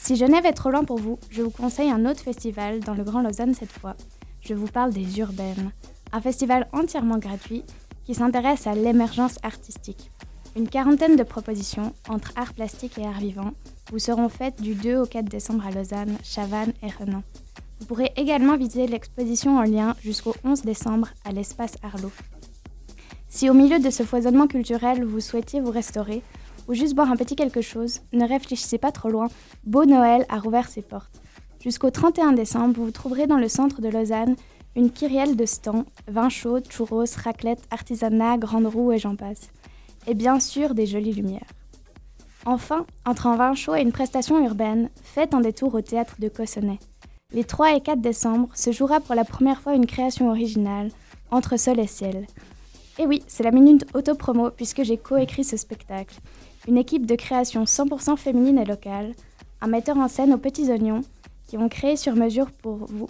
Si 0.06 0.18
Genève 0.18 0.46
est 0.46 0.54
trop 0.54 0.70
loin 0.70 0.84
pour 0.84 1.00
vous, 1.00 1.18
je 1.32 1.42
vous 1.42 1.50
conseille 1.50 1.90
un 1.90 2.06
autre 2.06 2.20
festival 2.20 2.80
dans 2.80 2.94
le 2.94 3.04
Grand 3.04 3.24
Lausanne 3.24 3.56
cette 3.56 3.72
fois. 3.72 3.96
Je 4.40 4.54
vous 4.54 4.68
parle 4.68 4.94
des 4.94 5.18
Urbaines, 5.18 5.72
un 6.12 6.22
festival 6.22 6.68
entièrement 6.74 7.18
gratuit 7.18 7.64
qui 8.04 8.14
s'intéresse 8.14 8.68
à 8.68 8.76
l'émergence 8.76 9.40
artistique. 9.42 10.12
Une 10.56 10.70
quarantaine 10.70 11.16
de 11.16 11.24
propositions 11.24 11.92
entre 12.08 12.34
art 12.36 12.54
plastique 12.54 13.00
et 13.00 13.04
art 13.08 13.20
vivant 13.20 13.54
vous 13.92 13.98
seront 13.98 14.30
faites 14.30 14.62
du 14.62 14.76
2 14.76 14.96
au 14.98 15.06
4 15.08 15.26
décembre 15.26 15.66
à 15.66 15.72
Lausanne, 15.72 16.20
Chavannes 16.24 16.74
et 16.84 16.92
Renan. 16.92 17.24
Vous 17.80 17.88
pourrez 17.88 18.12
également 18.16 18.58
visiter 18.58 18.86
l'exposition 18.86 19.58
en 19.58 19.64
lien 19.64 19.96
jusqu'au 20.04 20.36
11 20.44 20.62
décembre 20.62 21.08
à 21.28 21.32
l'espace 21.32 21.78
Arlo. 21.82 22.12
Si 23.28 23.50
au 23.50 23.56
milieu 23.56 23.80
de 23.80 23.90
ce 23.90 24.04
foisonnement 24.04 24.46
culturel 24.46 25.04
vous 25.04 25.20
souhaitiez 25.20 25.62
vous 25.62 25.72
restaurer 25.72 26.22
ou 26.68 26.74
juste 26.74 26.96
boire 26.96 27.12
un 27.12 27.16
petit 27.16 27.36
quelque 27.36 27.62
chose, 27.62 28.02
ne 28.14 28.28
réfléchissez 28.28 28.78
pas 28.78 28.92
trop 28.92 29.10
loin, 29.10 29.28
Beau 29.66 29.86
Noël 29.86 30.26
a 30.30 30.40
rouvert 30.40 30.68
ses 30.68 30.82
portes. 30.82 31.22
Jusqu'au 31.62 31.90
31 31.90 32.34
décembre, 32.34 32.76
vous 32.80 32.92
trouverez 32.92 33.28
dans 33.28 33.38
le 33.38 33.50
centre 33.50 33.82
de 33.82 33.90
Lausanne 33.90 34.36
une 34.76 34.92
kyrielle 34.92 35.36
de 35.36 35.46
stands, 35.46 35.86
vin 36.08 36.30
chaud, 36.30 36.60
churros, 36.70 37.06
raclette, 37.24 37.64
artisanat, 37.72 38.38
grande 38.38 38.68
roue 38.68 38.92
et 38.92 39.00
j'en 39.00 39.16
passe. 39.16 39.50
Et 40.06 40.14
bien 40.14 40.40
sûr 40.40 40.76
des 40.76 40.86
jolies 40.86 41.14
lumières. 41.14 41.50
Enfin, 42.46 42.86
entre 43.06 43.26
un 43.28 43.38
vin 43.38 43.56
chaud 43.56 43.74
et 43.74 43.82
une 43.82 43.92
prestation 43.92 44.44
urbaine, 44.44 44.90
faites 45.04 45.34
un 45.34 45.42
détour 45.42 45.74
au 45.74 45.82
théâtre 45.82 46.16
de 46.20 46.30
Cossonay. 46.30 46.78
Les 47.34 47.44
3 47.44 47.76
et 47.76 47.82
4 47.82 48.00
décembre 48.00 48.50
se 48.54 48.72
jouera 48.72 49.00
pour 49.00 49.16
la 49.16 49.26
première 49.26 49.62
fois 49.62 49.74
une 49.74 49.88
création 49.88 50.30
originale, 50.30 50.92
Entre 51.32 51.58
sol 51.58 51.80
et 51.80 51.88
ciel. 51.88 52.28
Et 53.00 53.08
oui, 53.08 53.24
c'est 53.28 53.44
la 53.44 53.52
minute 53.52 53.86
auto-promo 53.96 54.52
puisque 54.52 54.84
j'ai 54.84 54.98
coécrit 54.98 55.44
ce 55.44 55.58
spectacle. 55.58 56.16
Une 56.68 56.78
équipe 56.78 57.06
de 57.06 57.16
création 57.16 57.64
100% 57.64 58.18
féminine 58.18 58.58
et 58.58 58.66
locale, 58.66 59.14
un 59.62 59.68
metteur 59.68 59.98
en 59.98 60.08
scène 60.08 60.34
aux 60.34 60.40
petits 60.40 60.72
oignons, 60.72 61.02
qui 61.48 61.58
ont 61.58 61.70
créé 61.70 61.96
sur 61.96 62.16
mesure 62.16 62.52
pour 62.52 62.88
vous 62.88 63.08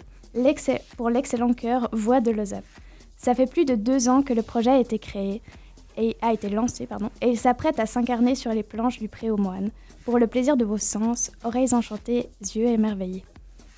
pour 0.97 1.09
l'excellent 1.09 1.53
cœur 1.53 1.87
Voix 1.93 2.19
de 2.19 2.31
Lausanne. 2.31 2.61
Ça 3.15 3.33
fait 3.33 3.45
plus 3.45 3.63
de 3.63 3.75
deux 3.75 4.09
ans 4.09 4.21
que 4.21 4.33
le 4.33 4.41
projet 4.41 4.71
a 4.71 4.79
été 4.79 4.99
créé 4.99 5.41
et 5.97 6.17
a 6.21 6.33
été 6.33 6.49
lancé, 6.49 6.85
pardon, 6.85 7.09
et 7.21 7.29
il 7.29 7.39
s'apprête 7.39 7.79
à 7.79 7.85
s'incarner 7.85 8.35
sur 8.35 8.51
les 8.51 8.63
planches 8.63 8.99
du 8.99 9.07
Pré 9.07 9.29
aux 9.29 9.37
Moines, 9.37 9.71
pour 10.03 10.19
le 10.19 10.27
plaisir 10.27 10.57
de 10.57 10.65
vos 10.65 10.77
sens, 10.77 11.31
oreilles 11.45 11.73
enchantées, 11.73 12.29
yeux 12.41 12.67
émerveillés. 12.67 13.23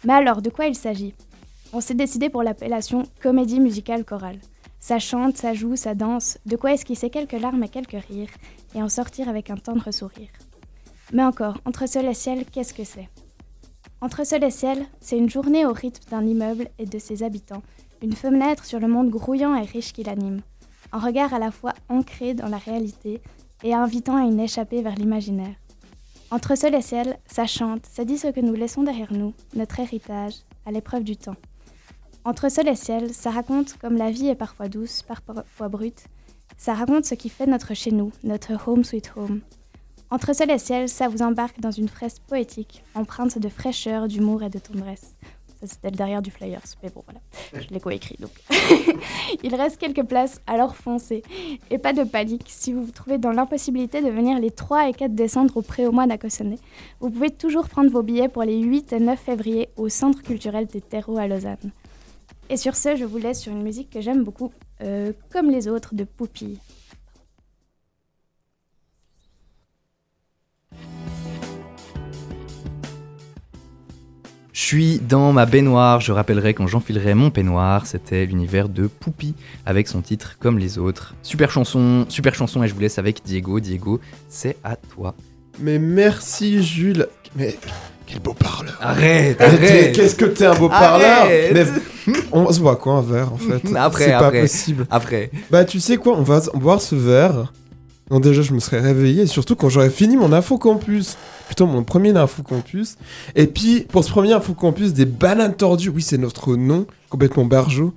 Mais 0.04 0.14
alors, 0.14 0.42
de 0.42 0.50
quoi 0.50 0.66
il 0.66 0.74
s'agit? 0.74 1.14
On 1.74 1.82
s'est 1.82 1.94
décidé 1.94 2.30
pour 2.30 2.42
l'appellation 2.42 3.04
comédie 3.22 3.60
musicale 3.60 4.04
chorale. 4.04 4.40
Ça 4.80 5.00
chante, 5.00 5.38
ça 5.38 5.54
joue, 5.54 5.76
ça 5.76 5.96
danse, 5.96 6.38
de 6.46 6.56
quoi 6.56 6.74
esquisser 6.74 7.10
quelques 7.10 7.40
larmes 7.40 7.64
et 7.64 7.70
quelques 7.70 8.04
rires, 8.08 8.30
et 8.76 8.82
en 8.82 8.90
sortir 8.90 9.28
avec 9.28 9.50
un 9.50 9.58
tendre 9.58 9.92
sourire. 9.92 10.30
Mais 11.14 11.24
encore, 11.24 11.60
entre 11.66 11.88
sol 11.88 12.06
et 12.06 12.14
ciel, 12.14 12.46
qu'est-ce 12.46 12.74
que 12.74 12.84
c'est? 12.84 13.10
Entre 14.02 14.26
sol 14.26 14.44
et 14.44 14.52
ciel, 14.52 14.86
c'est 15.00 15.18
une 15.18 15.30
journée 15.30 15.66
au 15.66 15.74
rythme 15.74 16.10
d'un 16.12 16.26
immeuble 16.26 16.68
et 16.78 16.86
de 16.86 17.00
ses 17.00 17.24
habitants, 17.24 17.64
une 18.04 18.14
fenêtre 18.14 18.66
sur 18.66 18.80
le 18.80 18.88
monde 18.88 19.10
grouillant 19.10 19.56
et 19.56 19.66
riche 19.66 19.94
qui 19.94 20.04
l'anime, 20.04 20.42
un 20.92 21.00
regard 21.00 21.34
à 21.34 21.40
la 21.40 21.52
fois 21.52 21.74
ancré 21.90 22.34
dans 22.34 22.48
la 22.48 22.58
réalité 22.58 23.22
et 23.64 23.74
invitant 23.74 24.16
à 24.16 24.28
une 24.28 24.40
échappée 24.40 24.84
vers 24.84 24.96
l'imaginaire. 24.96 25.56
Entre 26.30 26.56
sol 26.56 26.76
et 26.76 26.82
ciel, 26.82 27.18
ça 27.26 27.48
chante, 27.48 27.86
ça 27.86 28.06
dit 28.06 28.18
ce 28.18 28.28
que 28.28 28.42
nous 28.42 28.54
laissons 28.54 28.84
derrière 28.84 29.14
nous, 29.14 29.34
notre 29.56 29.80
héritage, 29.80 30.36
à 30.66 30.72
l'épreuve 30.72 31.04
du 31.04 31.18
temps. 31.18 31.38
Entre 32.28 32.52
sol 32.52 32.68
et 32.68 32.76
ciel, 32.76 33.14
ça 33.14 33.32
raconte 33.32 33.78
comme 33.78 33.96
la 33.96 34.12
vie 34.12 34.28
est 34.28 34.36
parfois 34.36 34.68
douce, 34.68 35.02
parfois 35.02 35.70
brute. 35.70 36.08
Ça 36.58 36.74
raconte 36.74 37.06
ce 37.06 37.16
qui 37.16 37.30
fait 37.30 37.46
notre 37.46 37.74
chez 37.74 37.92
nous, 37.92 38.12
notre 38.26 38.52
home 38.68 38.84
sweet 38.84 39.14
home. 39.16 39.40
Entre 40.12 40.36
sol 40.36 40.52
et 40.52 40.58
ciel, 40.58 40.90
ça 40.90 41.08
vous 41.08 41.22
embarque 41.22 41.62
dans 41.62 41.72
une 41.72 41.88
fresque 41.88 42.22
poétique, 42.28 42.84
empreinte 42.96 43.40
de 43.40 43.48
fraîcheur, 43.48 44.10
d'humour 44.10 44.44
et 44.44 44.50
de 44.50 44.60
tendresse. 44.60 45.16
Ça, 45.62 45.68
c'était 45.68 45.90
le 45.90 45.96
derrière 45.96 46.22
du 46.22 46.30
Flyers, 46.30 46.60
mais 46.84 46.90
bon, 46.90 47.02
voilà, 47.06 47.22
je 47.54 47.74
l'ai 47.74 47.80
coécrit 47.80 48.18
donc. 48.20 48.32
Il 49.44 49.56
reste 49.56 49.78
quelques 49.78 50.04
places, 50.04 50.42
alors 50.48 50.76
foncez. 50.76 51.24
Et 51.72 51.78
pas 51.78 51.94
de 51.94 52.04
panique, 52.04 52.48
si 52.48 52.74
vous 52.74 52.84
vous 52.84 52.92
trouvez 52.92 53.20
dans 53.20 53.32
l'impossibilité 53.32 54.02
de 54.02 54.10
venir 54.10 54.38
les 54.38 54.52
3 54.52 54.90
et 54.90 54.94
4 54.94 55.16
décembre 55.16 55.56
au 55.56 55.62
pré 55.62 55.88
au 55.88 55.94
mois 55.94 56.08
d'Acossonay, 56.08 56.58
vous 57.00 57.10
pouvez 57.10 57.30
toujours 57.30 57.70
prendre 57.70 57.90
vos 57.90 58.04
billets 58.04 58.28
pour 58.28 58.44
les 58.44 58.58
8 58.58 58.92
et 58.92 59.00
9 59.00 59.18
février 59.18 59.70
au 59.78 59.88
Centre 59.88 60.22
culturel 60.22 60.66
des 60.66 60.82
terreaux 60.82 61.18
à 61.18 61.26
Lausanne. 61.26 61.72
Et 62.50 62.58
sur 62.58 62.76
ce, 62.76 62.96
je 62.96 63.04
vous 63.04 63.18
laisse 63.18 63.42
sur 63.42 63.52
une 63.52 63.62
musique 63.62 63.90
que 63.90 64.00
j'aime 64.00 64.24
beaucoup, 64.24 64.54
euh, 64.82 65.12
comme 65.32 65.52
les 65.52 65.68
autres 65.68 65.96
de 65.96 66.06
Poupille. 66.06 66.60
Je 74.54 74.62
suis 74.62 75.00
dans 75.00 75.32
ma 75.34 75.46
baignoire, 75.46 76.02
je 76.02 76.12
rappellerai 76.12 76.54
quand 76.54 76.68
j'enfilerai 76.68 77.14
mon 77.14 77.32
peignoir, 77.32 77.86
c'était 77.86 78.26
l'univers 78.26 78.68
de 78.68 78.88
Poupie 78.88 79.34
avec 79.66 79.88
son 79.88 80.02
titre 80.02 80.38
comme 80.40 80.58
les 80.58 80.78
autres. 80.78 81.16
Super 81.22 81.52
chanson, 81.52 82.06
super 82.10 82.36
chanson 82.36 82.64
et 82.64 82.68
je 82.68 82.74
vous 82.74 82.82
laisse 82.82 82.98
avec 82.98 83.24
Diego. 83.24 83.60
Diego, 83.60 84.02
c'est 84.28 84.58
à 84.64 84.76
toi. 84.76 85.16
Mais 85.60 85.80
merci 85.80 86.64
Jules. 86.64 87.08
Mais 87.36 87.58
quel 88.08 88.20
beau 88.20 88.34
parleur. 88.34 88.78
Arrête. 88.82 89.38
Qu'est-ce 89.94 90.16
que 90.16 90.26
t'es 90.26 90.46
un 90.46 90.56
beau 90.56 90.70
parleur. 90.70 91.28
Mais 91.54 91.66
on 92.32 92.52
se 92.52 92.60
boit 92.60 92.76
quoi 92.78 92.94
un 92.94 93.02
verre 93.02 93.34
en 93.34 93.38
fait? 93.38 93.62
Après, 93.76 94.06
C'est 94.06 94.12
pas 94.12 94.18
après. 94.28 94.42
possible. 94.42 94.88
Après. 94.90 95.30
Bah 95.52 95.66
tu 95.66 95.80
sais 95.80 95.98
quoi, 95.98 96.18
on 96.18 96.24
va 96.24 96.42
boire 96.56 96.82
ce 96.82 96.96
verre. 96.96 97.52
Non 98.10 98.22
déjà 98.22 98.42
je 98.42 98.54
me 98.54 98.60
serais 98.60 98.80
réveillé, 98.80 99.24
et 99.24 99.28
surtout 99.28 99.58
quand 99.58 99.68
j'aurais 99.68 99.90
fini 99.90 100.16
mon 100.16 100.32
info 100.32 100.58
campus. 100.58 101.18
Plutôt 101.48 101.66
mon 101.66 101.84
premier 101.84 102.16
info 102.16 102.42
campus. 102.44 102.96
Et 103.36 103.48
puis 103.48 103.82
pour 103.82 104.04
ce 104.06 104.10
premier 104.10 104.32
info 104.32 104.54
campus 104.54 104.94
des 104.94 105.06
bananes 105.06 105.56
tordues, 105.56 105.90
oui 105.90 106.02
c'est 106.02 106.18
notre 106.18 106.56
nom, 106.56 106.86
complètement 107.10 107.44
barjot. 107.46 107.94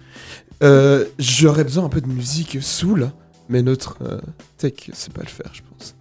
Euh, 0.63 1.05
J'aurais 1.19 1.65
besoin 1.65 1.85
un 1.85 1.89
peu 1.89 2.01
de 2.01 2.09
musique 2.09 2.59
soul, 2.61 3.11
mais 3.49 3.63
notre 3.63 3.97
euh, 4.05 4.19
tech 4.59 4.73
c'est 4.93 5.13
pas 5.13 5.23
le 5.23 5.29
faire 5.29 5.51
je 5.53 5.61
pense. 5.77 5.95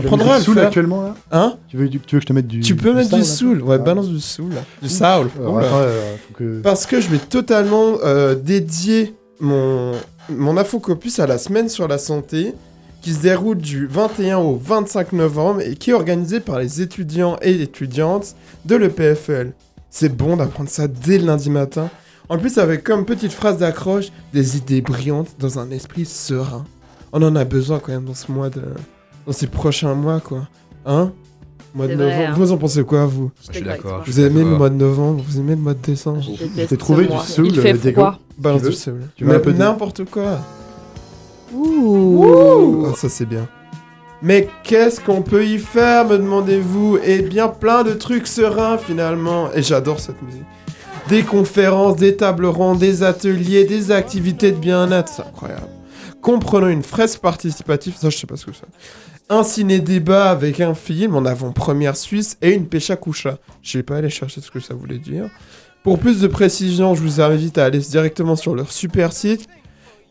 Tu 0.00 0.06
mettre 0.08 0.30
à 0.30 0.34
du 0.34 0.38
le 0.38 0.44
soul 0.44 0.54
faire. 0.54 0.66
actuellement 0.66 1.02
là 1.02 1.14
Hein 1.30 1.54
tu 1.68 1.76
veux, 1.76 1.88
du- 1.88 2.00
tu 2.00 2.14
veux 2.16 2.20
que 2.20 2.24
je 2.24 2.28
te 2.28 2.32
mette 2.32 2.46
du. 2.46 2.60
Tu 2.60 2.74
peux 2.76 2.92
mettre 2.94 3.14
du 3.14 3.24
soul, 3.24 3.62
ouais, 3.62 3.76
Ah. 3.78 3.82
balance 3.82 4.08
du 4.08 4.20
soul. 4.20 4.52
Du 4.80 4.88
soul. 4.88 5.28
Oula. 5.40 5.64
euh, 5.64 6.14
que- 6.36 6.60
Parce 6.60 6.86
que 6.86 7.00
je 7.00 7.08
vais 7.08 7.18
totalement 7.18 7.98
euh, 8.04 8.34
dédier 8.34 9.14
mon, 9.40 9.92
mon 10.30 10.56
infocopus 10.56 11.18
à 11.18 11.26
la 11.26 11.38
semaine 11.38 11.68
sur 11.68 11.88
la 11.88 11.98
santé 11.98 12.54
qui 13.02 13.12
se 13.12 13.20
déroule 13.22 13.58
du 13.58 13.86
21 13.86 14.38
au 14.38 14.54
25 14.56 15.12
novembre 15.12 15.60
et 15.62 15.74
qui 15.74 15.90
est 15.90 15.94
organisée 15.94 16.38
par 16.40 16.58
les 16.60 16.80
étudiants 16.80 17.36
et 17.42 17.60
étudiantes 17.62 18.34
de 18.64 18.76
l'EPFL. 18.76 19.52
C'est 19.90 20.16
bon 20.16 20.36
d'apprendre 20.36 20.70
ça 20.70 20.86
dès 20.88 21.18
le 21.18 21.26
lundi 21.26 21.50
matin. 21.50 21.90
En 22.28 22.38
plus, 22.38 22.56
avec 22.58 22.84
comme 22.84 23.04
petite 23.04 23.32
phrase 23.32 23.58
d'accroche, 23.58 24.06
des 24.32 24.56
idées 24.56 24.80
brillantes 24.80 25.30
dans 25.40 25.58
un 25.58 25.70
esprit 25.72 26.04
serein. 26.06 26.64
On 27.12 27.22
en 27.22 27.34
a 27.36 27.44
besoin 27.44 27.78
quand 27.80 27.92
même 27.92 28.04
dans 28.04 28.14
ce 28.14 28.30
mois 28.32 28.48
de... 28.48 28.62
dans 29.26 29.32
ces 29.32 29.46
prochains 29.46 29.94
mois, 29.94 30.20
quoi. 30.20 30.48
Hein 30.86 31.12
Mois 31.74 31.86
de 31.86 31.94
vrai, 31.94 32.04
novembre. 32.04 32.28
hein. 32.28 32.34
vous 32.36 32.52
en 32.52 32.58
pensez 32.58 32.84
quoi, 32.84 33.06
vous 33.06 33.30
Je 33.48 33.52
suis 33.54 33.64
d'accord. 33.64 34.02
Vous 34.06 34.20
aimez 34.20 34.40
le 34.44 34.56
mois 34.56 34.68
de 34.68 34.74
novembre 34.74 35.24
Vous 35.26 35.38
aimez 35.38 35.54
le 35.54 35.60
mois 35.62 35.72
de 35.74 35.78
décembre 35.80 36.20
déteste 36.54 36.78
trouvé 36.78 37.06
du 37.06 37.16
soul, 37.18 37.46
Il 37.46 37.60
fait 37.60 37.86
euh, 37.86 37.92
froid. 37.92 38.18
Balance 38.36 38.62
du 38.62 38.72
soul. 38.72 39.00
Tu 39.16 39.24
veux 39.24 39.52
n'importe 39.52 40.04
quoi. 40.10 40.38
Ouh. 41.54 42.86
Ah, 42.90 42.94
ça 42.96 43.08
c'est 43.08 43.26
bien. 43.26 43.48
Mais 44.22 44.48
qu'est-ce 44.62 45.00
qu'on 45.00 45.22
peut 45.22 45.44
y 45.44 45.58
faire, 45.58 46.06
me 46.06 46.16
demandez-vous? 46.16 46.98
Eh 47.04 47.22
bien, 47.22 47.48
plein 47.48 47.82
de 47.82 47.92
trucs 47.92 48.26
sereins 48.26 48.78
finalement. 48.78 49.52
Et 49.52 49.62
j'adore 49.62 49.98
cette 49.98 50.20
musique. 50.22 50.44
Des 51.08 51.22
conférences, 51.24 51.96
des 51.96 52.16
tables 52.16 52.46
rondes, 52.46 52.78
des 52.78 53.02
ateliers, 53.02 53.64
des 53.64 53.90
activités 53.90 54.52
de 54.52 54.56
bien-être, 54.56 55.08
c'est 55.08 55.22
incroyable. 55.22 55.66
Comprenons 56.20 56.68
une 56.68 56.84
fresque 56.84 57.18
participative, 57.18 57.96
ça 57.96 58.08
je 58.10 58.16
sais 58.16 58.28
pas 58.28 58.36
ce 58.36 58.46
que 58.46 58.52
c'est. 58.52 58.68
Un 59.32 59.44
ciné-débat 59.44 60.30
avec 60.30 60.60
un 60.60 60.74
film 60.74 61.16
en 61.16 61.24
avant-première 61.24 61.96
suisse 61.96 62.36
et 62.42 62.52
une 62.52 62.66
pêche 62.66 62.90
à 62.90 62.96
coucha. 62.96 63.38
Je 63.62 63.78
vais 63.78 63.82
pas 63.82 63.96
aller 63.96 64.10
chercher 64.10 64.42
ce 64.42 64.50
que 64.50 64.60
ça 64.60 64.74
voulait 64.74 64.98
dire. 64.98 65.30
Pour 65.82 65.98
plus 65.98 66.20
de 66.20 66.26
précision, 66.26 66.94
je 66.94 67.00
vous 67.00 67.18
invite 67.22 67.56
à 67.56 67.64
aller 67.64 67.78
directement 67.78 68.36
sur 68.36 68.54
leur 68.54 68.70
super 68.70 69.10
site 69.14 69.48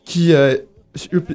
qui 0.05 0.31
est 0.31 0.65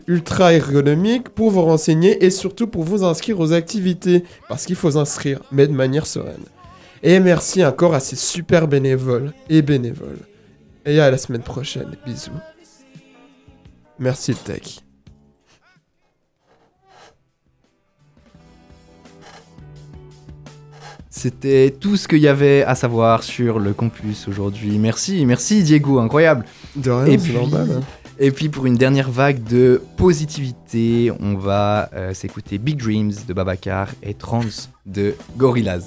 ultra 0.09 0.53
ergonomique 0.53 1.29
pour 1.29 1.53
vous 1.53 1.63
renseigner 1.63 2.25
et 2.25 2.31
surtout 2.31 2.67
pour 2.67 2.83
vous 2.83 3.05
inscrire 3.05 3.39
aux 3.39 3.53
activités 3.53 4.25
parce 4.49 4.67
qu'il 4.67 4.75
faut 4.75 4.91
s'inscrire, 4.91 5.43
mais 5.53 5.69
de 5.69 5.73
manière 5.73 6.09
sereine. 6.09 6.45
Et 7.05 7.21
merci 7.21 7.65
encore 7.65 7.95
à 7.95 8.01
ces 8.01 8.17
super 8.17 8.67
bénévoles 8.67 9.33
et 9.49 9.63
bénévoles. 9.63 10.27
Et 10.87 10.99
à 10.99 11.09
la 11.09 11.19
semaine 11.19 11.43
prochaine. 11.43 11.97
Bisous. 12.05 12.33
Merci 14.01 14.33
le 14.33 14.39
tech. 14.39 14.86
C'était 21.19 21.71
tout 21.81 21.97
ce 21.97 22.07
qu'il 22.09 22.19
y 22.19 22.29
avait 22.29 22.63
à 22.65 22.75
savoir 22.75 23.23
sur 23.23 23.59
le 23.59 23.73
campus 23.73 24.29
aujourd'hui. 24.29 24.79
Merci, 24.79 25.25
merci 25.25 25.63
Diego, 25.63 25.99
incroyable. 25.99 26.45
De 26.77 26.91
rien, 26.91 27.07
Et 27.07 27.19
c'est 27.19 27.29
puis- 27.29 27.35
normal. 27.37 27.69
hein. 27.79 27.81
Et 28.19 28.31
puis 28.31 28.51
pour 28.51 28.67
une 28.67 28.77
dernière 28.77 29.11
vague 29.11 29.43
de 29.45 29.81
positivité, 29.97 31.11
on 31.21 31.37
va 31.37 31.89
euh, 31.95 32.13
s'écouter 32.13 32.59
Big 32.59 32.77
Dreams 32.79 33.13
de 33.27 33.33
Babacar 33.33 33.89
et 34.03 34.13
Trans 34.13 34.41
de 34.85 35.15
Gorillaz. 35.39 35.85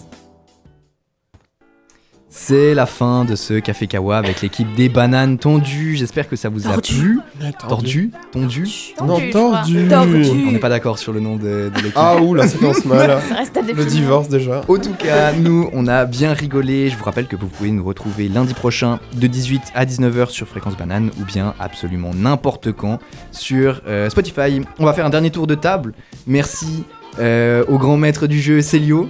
C'est 2.32 2.76
la 2.76 2.86
fin 2.86 3.26
de 3.26 3.36
ce 3.36 3.56
Café 3.56 3.88
Kawa 3.88 4.18
avec 4.18 4.42
l'équipe 4.42 4.72
des 4.76 4.88
bananes 4.88 5.40
tondues. 5.40 5.96
J'espère 5.96 6.30
que 6.30 6.36
ça 6.36 6.48
vous 6.48 6.68
a 6.68 6.74
Tordu. 6.74 6.94
plu. 6.94 7.20
Tordu 7.68 8.12
Tondu 8.32 8.68
Non, 9.02 9.20
tordu. 9.32 9.88
Tordu. 9.88 10.24
On 10.48 10.52
n'est 10.52 10.60
pas 10.60 10.70
d'accord 10.70 11.00
sur 11.00 11.12
le 11.12 11.20
nom 11.22 11.38
de, 11.38 11.72
de 11.74 11.76
l'équipe. 11.78 11.94
Ah 11.96 12.18
ouh, 12.22 12.36
la 12.36 12.48
séquence 12.48 12.86
mal. 12.86 13.20
Ça 13.28 13.34
reste 13.36 13.58
à 13.58 13.62
Le 13.62 13.84
divorce 13.84 14.30
déjà. 14.30 14.62
En 14.68 14.78
tout 14.78 14.94
cas, 14.94 15.34
nous, 15.34 15.72
on 15.74 15.88
a 15.88 16.06
bien 16.06 16.34
rigolé. 16.34 16.90
Je 16.90 16.96
vous 16.98 17.04
rappelle 17.04 17.26
que 17.26 17.36
vous 17.36 17.48
pouvez 17.48 17.72
nous 17.72 17.84
retrouver 17.84 18.30
lundi 18.30 18.54
prochain 18.54 19.00
de 19.16 19.26
18 19.26 19.62
à 19.74 19.86
19h 19.86 20.30
sur 20.30 20.48
Fréquence 20.48 20.78
Banane 20.78 21.10
ou 21.20 21.26
bien 21.26 21.56
absolument 21.60 22.12
n'importe 22.14 22.72
quand 22.72 23.00
sur 23.32 23.82
euh, 23.88 24.08
Spotify. 24.12 24.62
On 24.78 24.86
va 24.86 24.94
faire 24.94 25.08
un 25.08 25.10
dernier 25.10 25.32
tour 25.32 25.48
de 25.48 25.56
table. 25.56 25.94
Merci 26.28 26.84
euh, 27.18 27.64
au 27.68 27.80
grand 27.80 27.98
maître 27.98 28.28
du 28.28 28.40
jeu, 28.40 28.62
Célio. 28.62 29.10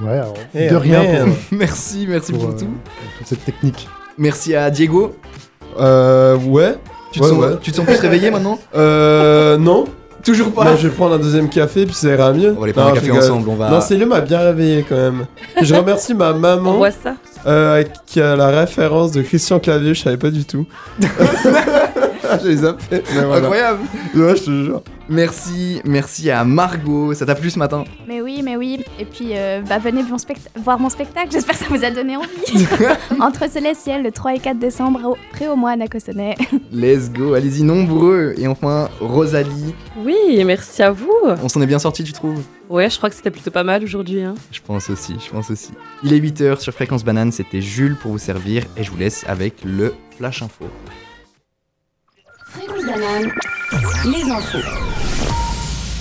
Ouais, 0.00 0.12
alors, 0.12 0.34
Eh, 0.54 0.68
de 0.68 0.76
rien 0.76 1.02
merde. 1.02 1.28
pour, 1.28 1.58
merci, 1.58 2.06
merci 2.08 2.32
pour, 2.32 2.40
pour, 2.42 2.50
euh, 2.50 2.58
tout. 2.58 2.66
pour 2.66 3.18
toute 3.18 3.26
cette 3.26 3.44
technique. 3.44 3.88
Merci 4.18 4.54
à 4.56 4.70
Diego. 4.70 5.14
Euh, 5.80 6.36
ouais. 6.36 6.76
Tu 7.12 7.20
te, 7.20 7.24
Ouais, 7.24 7.30
sens, 7.30 7.38
ouais. 7.38 7.50
tu 7.60 7.70
te 7.72 7.76
sens 7.76 7.86
plus 7.86 7.96
réveillé 7.98 8.30
maintenant 8.32 8.58
Euh, 8.74 9.56
non. 9.58 9.84
Toujours 10.24 10.52
pas 10.52 10.76
je 10.76 10.86
vais 10.86 10.94
prendre 10.94 11.16
un 11.16 11.18
deuxième 11.18 11.48
café 11.48 11.84
puis 11.84 11.94
ça 11.96 12.08
ira 12.08 12.32
mieux. 12.32 12.52
On 12.56 12.60
va 12.60 12.64
aller 12.64 12.72
prendre 12.72 12.88
Non, 12.90 12.92
un 12.94 13.00
café 13.00 13.10
ensemble. 13.10 13.48
On 13.48 13.56
va... 13.56 13.70
Non, 13.70 13.80
Célio 13.80 14.06
m'a 14.06 14.20
bien 14.20 14.38
réveillé 14.38 14.84
quand 14.88 14.94
même. 14.96 15.26
Je 15.60 15.74
remercie 15.74 16.14
ma 16.14 16.30
On 16.32 16.38
maman 16.38 16.74
voit 16.76 16.92
ça. 16.92 17.16
euh, 17.46 17.82
qui 18.06 18.20
a 18.20 18.36
la 18.36 18.48
référence 18.50 19.10
de 19.10 19.22
Christian 19.22 19.58
Clavier, 19.58 19.94
je 19.94 20.02
savais 20.02 20.16
pas 20.16 20.30
du 20.30 20.44
tout. 20.44 20.64
J'ai 22.42 22.56
zappé. 22.56 23.02
Mais 23.14 23.24
voilà. 23.24 23.36
Incroyable. 23.36 23.80
Ouais, 24.14 24.36
je 24.36 24.42
te 24.42 24.64
jure. 24.64 24.82
Merci, 25.08 25.80
merci 25.84 26.30
à 26.30 26.44
Margot. 26.44 27.12
Ça 27.14 27.26
t'a 27.26 27.34
plu 27.34 27.50
ce 27.50 27.58
matin 27.58 27.84
Mais 28.06 28.22
oui, 28.22 28.40
mais 28.42 28.56
oui. 28.56 28.84
Et 28.98 29.04
puis, 29.04 29.30
euh, 29.32 29.60
bah, 29.68 29.78
venez 29.78 30.02
mon 30.02 30.16
voir 30.62 30.78
mon 30.78 30.88
spectacle. 30.88 31.28
J'espère 31.30 31.58
que 31.58 31.64
ça 31.64 31.70
vous 31.70 31.84
a 31.84 31.90
donné 31.90 32.16
envie. 32.16 32.66
Entre 33.20 33.50
Soleil 33.50 33.72
et 33.72 33.74
Ciel, 33.74 34.02
le 34.02 34.10
3 34.12 34.34
et 34.34 34.38
4 34.38 34.58
décembre, 34.58 35.00
au 35.04 35.16
pré 35.32 35.48
au 35.48 35.56
mois 35.56 35.72
à 35.72 35.88
Cossonay. 35.88 36.34
Let's 36.72 37.10
go, 37.10 37.34
allez-y 37.34 37.62
nombreux. 37.62 38.34
Et 38.38 38.46
enfin, 38.46 38.88
Rosalie. 39.00 39.74
Oui, 40.04 40.42
merci 40.44 40.82
à 40.82 40.92
vous. 40.92 41.12
On 41.42 41.48
s'en 41.48 41.60
est 41.60 41.66
bien 41.66 41.78
sorti, 41.78 42.04
tu 42.04 42.12
trouves? 42.12 42.42
Ouais, 42.70 42.88
je 42.88 42.96
crois 42.96 43.10
que 43.10 43.16
c'était 43.16 43.30
plutôt 43.30 43.50
pas 43.50 43.64
mal 43.64 43.82
aujourd'hui. 43.84 44.22
Hein. 44.22 44.34
Je 44.50 44.60
pense 44.60 44.88
aussi, 44.88 45.16
je 45.22 45.30
pense 45.30 45.50
aussi. 45.50 45.72
Il 46.02 46.14
est 46.14 46.20
8h 46.20 46.60
sur 46.60 46.72
Fréquence 46.72 47.04
Banane, 47.04 47.32
c'était 47.32 47.60
Jules 47.60 47.96
pour 47.96 48.12
vous 48.12 48.18
servir 48.18 48.64
et 48.76 48.82
je 48.82 48.90
vous 48.90 48.96
laisse 48.96 49.24
avec 49.28 49.56
le 49.64 49.92
Flash 50.16 50.42
Info. 50.42 50.64
Banane, 53.12 53.32
les 54.06 54.30
infos. 54.30 54.58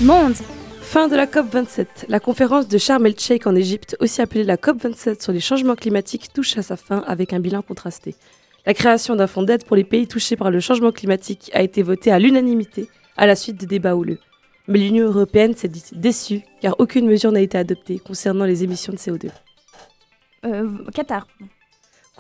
Monde 0.02 0.36
Fin 0.82 1.08
de 1.08 1.16
la 1.16 1.26
COP27. 1.26 1.86
La 2.10 2.20
conférence 2.20 2.68
de 2.68 2.78
Sharm 2.78 3.06
el-Sheikh 3.06 3.48
en 3.48 3.56
Égypte, 3.56 3.96
aussi 4.00 4.22
appelée 4.22 4.44
la 4.44 4.58
COP27 4.58 5.22
sur 5.22 5.32
les 5.32 5.40
changements 5.40 5.76
climatiques, 5.76 6.32
touche 6.34 6.58
à 6.58 6.62
sa 6.62 6.76
fin 6.78 7.04
avec 7.08 7.34
un 7.34 7.40
bilan 7.40 7.62
contrasté. 7.62 8.16
La 8.66 8.74
création 8.74 9.16
d'un 9.16 9.28
fonds 9.28 9.44
d'aide 9.44 9.66
pour 9.66 9.76
les 9.76 9.84
pays 9.84 10.08
touchés 10.08 10.36
par 10.36 10.52
le 10.52 10.60
changement 10.60 10.92
climatique 10.92 11.50
a 11.54 11.62
été 11.62 11.82
votée 11.82 12.12
à 12.12 12.20
l'unanimité 12.20 12.88
à 13.18 13.26
la 13.26 13.36
suite 13.36 13.60
de 13.60 13.66
débats 13.66 13.96
houleux. 13.96 14.20
Mais 14.68 14.80
l'Union 14.80 15.08
européenne 15.08 15.56
s'est 15.56 15.68
dit 15.68 15.84
déçue 15.94 16.42
car 16.62 16.76
aucune 16.80 17.08
mesure 17.08 17.32
n'a 17.32 17.42
été 17.42 17.58
adoptée 17.58 18.00
concernant 18.00 18.46
les 18.46 18.64
émissions 18.64 18.94
de 18.94 18.98
CO2. 18.98 19.30
euh, 20.46 20.70
Qatar. 20.94 21.28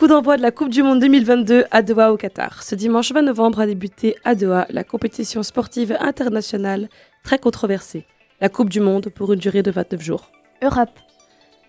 Coup 0.01 0.07
d'envoi 0.07 0.35
de 0.35 0.41
la 0.41 0.49
Coupe 0.49 0.69
du 0.69 0.81
Monde 0.81 0.99
2022 0.99 1.65
à 1.69 1.83
Doha 1.83 2.11
au 2.11 2.17
Qatar. 2.17 2.63
Ce 2.63 2.73
dimanche 2.73 3.11
20 3.11 3.21
novembre 3.21 3.59
a 3.59 3.67
débuté 3.67 4.15
à 4.23 4.33
Doha 4.33 4.65
la 4.71 4.83
compétition 4.83 5.43
sportive 5.43 5.95
internationale 5.99 6.89
très 7.23 7.37
controversée. 7.37 8.07
La 8.39 8.49
Coupe 8.49 8.69
du 8.69 8.79
Monde 8.79 9.09
pour 9.09 9.31
une 9.31 9.37
durée 9.37 9.61
de 9.61 9.69
29 9.69 10.01
jours. 10.01 10.31
Europe. 10.63 10.89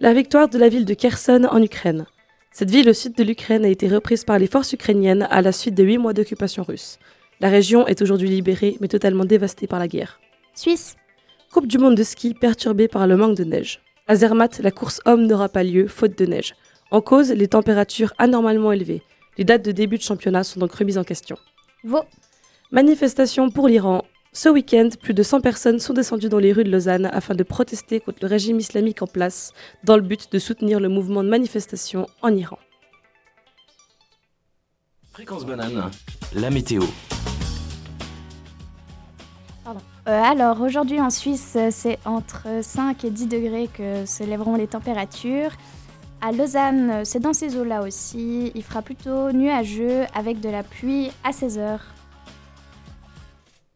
La 0.01 0.15
victoire 0.15 0.49
de 0.49 0.57
la 0.57 0.71
ville 0.71 0.87
de 0.87 0.95
Kherson 0.95 1.47
en 1.51 1.63
Ukraine. 1.63 2.07
Cette 2.53 2.71
ville 2.71 2.89
au 2.89 2.95
sud 2.95 3.15
de 3.15 3.23
l'Ukraine 3.23 3.67
a 3.67 3.69
été 3.69 3.87
reprise 3.87 4.25
par 4.25 4.39
les 4.39 4.47
forces 4.47 4.73
ukrainiennes 4.73 5.29
à 5.31 5.43
la 5.43 5.53
suite 5.53 5.75
de 5.75 5.85
8 5.85 5.99
mois 5.99 6.15
d'occupation 6.15 6.63
russe. 6.63 6.99
La 7.41 7.51
région 7.51 7.87
est 7.87 8.01
aujourd'hui 8.01 8.31
libérée 8.31 8.79
mais 8.81 8.89
totalement 8.89 9.27
dévastée 9.27 9.67
par 9.67 9.79
la 9.79 9.89
guerre. 9.89 10.21
Suisse. 10.55 10.97
Coupe 11.53 11.67
du 11.67 11.77
monde 11.77 11.97
de 11.97 12.03
ski 12.03 12.33
perturbée 12.33 12.89
par 12.89 13.07
le 13.07 13.19
manque 13.19 13.37
de 13.37 13.45
neige. 13.45 13.83
À 14.09 14.17
Zermatt, 14.17 14.59
la 14.61 14.71
course 14.71 15.03
homme 15.05 15.27
n'aura 15.27 15.51
pas 15.51 15.63
lieu, 15.63 15.87
faute 15.87 16.17
de 16.17 16.25
neige. 16.25 16.55
En 16.93 17.01
cause, 17.01 17.31
les 17.33 17.49
températures 17.49 18.13
anormalement 18.19 18.71
élevées. 18.71 19.01
Les 19.39 19.45
dates 19.45 19.65
de 19.65 19.73
début 19.73 19.97
de 19.97 20.03
championnat 20.03 20.45
sont 20.45 20.61
donc 20.61 20.75
remises 20.75 20.99
en 20.99 21.05
question. 21.05 21.39
Vaud. 21.85 22.05
Manifestation 22.71 23.51
pour 23.51 23.67
l'Iran. 23.67 24.05
Ce 24.35 24.51
week-end, 24.51 24.91
plus 25.01 25.15
de 25.15 25.23
100 25.23 25.41
personnes 25.41 25.79
sont 25.79 25.95
descendues 25.95 26.29
dans 26.29 26.39
les 26.39 26.53
rues 26.53 26.65
de 26.65 26.71
Lausanne 26.71 27.07
afin 27.07 27.35
de 27.35 27.43
protester 27.45 27.99
contre 27.99 28.19
le 28.21 28.29
régime 28.29 28.61
islamique 28.61 29.01
en 29.01 29.07
place, 29.07 29.55
dans 29.85 29.97
le 29.97 30.03
but 30.03 30.31
de 30.31 30.39
soutenir 30.39 30.81
le 30.81 30.91
mouvement 30.91 31.25
de 31.25 31.31
manifestation 31.31 32.07
en 32.21 32.37
Iran. 32.37 32.59
Fréquence 35.13 35.47
banane, 35.47 35.91
la 36.35 36.51
météo. 36.51 36.83
Euh, 40.09 40.23
alors, 40.23 40.61
aujourd'hui 40.61 41.01
en 41.01 41.11
Suisse, 41.11 41.57
c'est 41.71 41.99
entre 42.05 42.49
5 42.61 43.05
et 43.05 43.11
10 43.11 43.29
degrés 43.29 43.69
que 43.73 44.05
se 44.05 44.25
lèveront 44.25 44.57
les 44.57 44.67
températures. 44.67 45.53
À 46.25 46.31
Lausanne, 46.31 47.05
c'est 47.05 47.19
dans 47.19 47.33
ces 47.33 47.57
eaux-là 47.57 47.83
aussi. 47.83 48.53
Il 48.55 48.63
fera 48.63 48.81
plutôt 48.81 49.33
nuageux 49.33 50.05
avec 50.15 50.41
de 50.41 50.49
la 50.49 50.63
pluie 50.63 51.11
à 51.25 51.33
16 51.33 51.59
heures. 51.59 51.85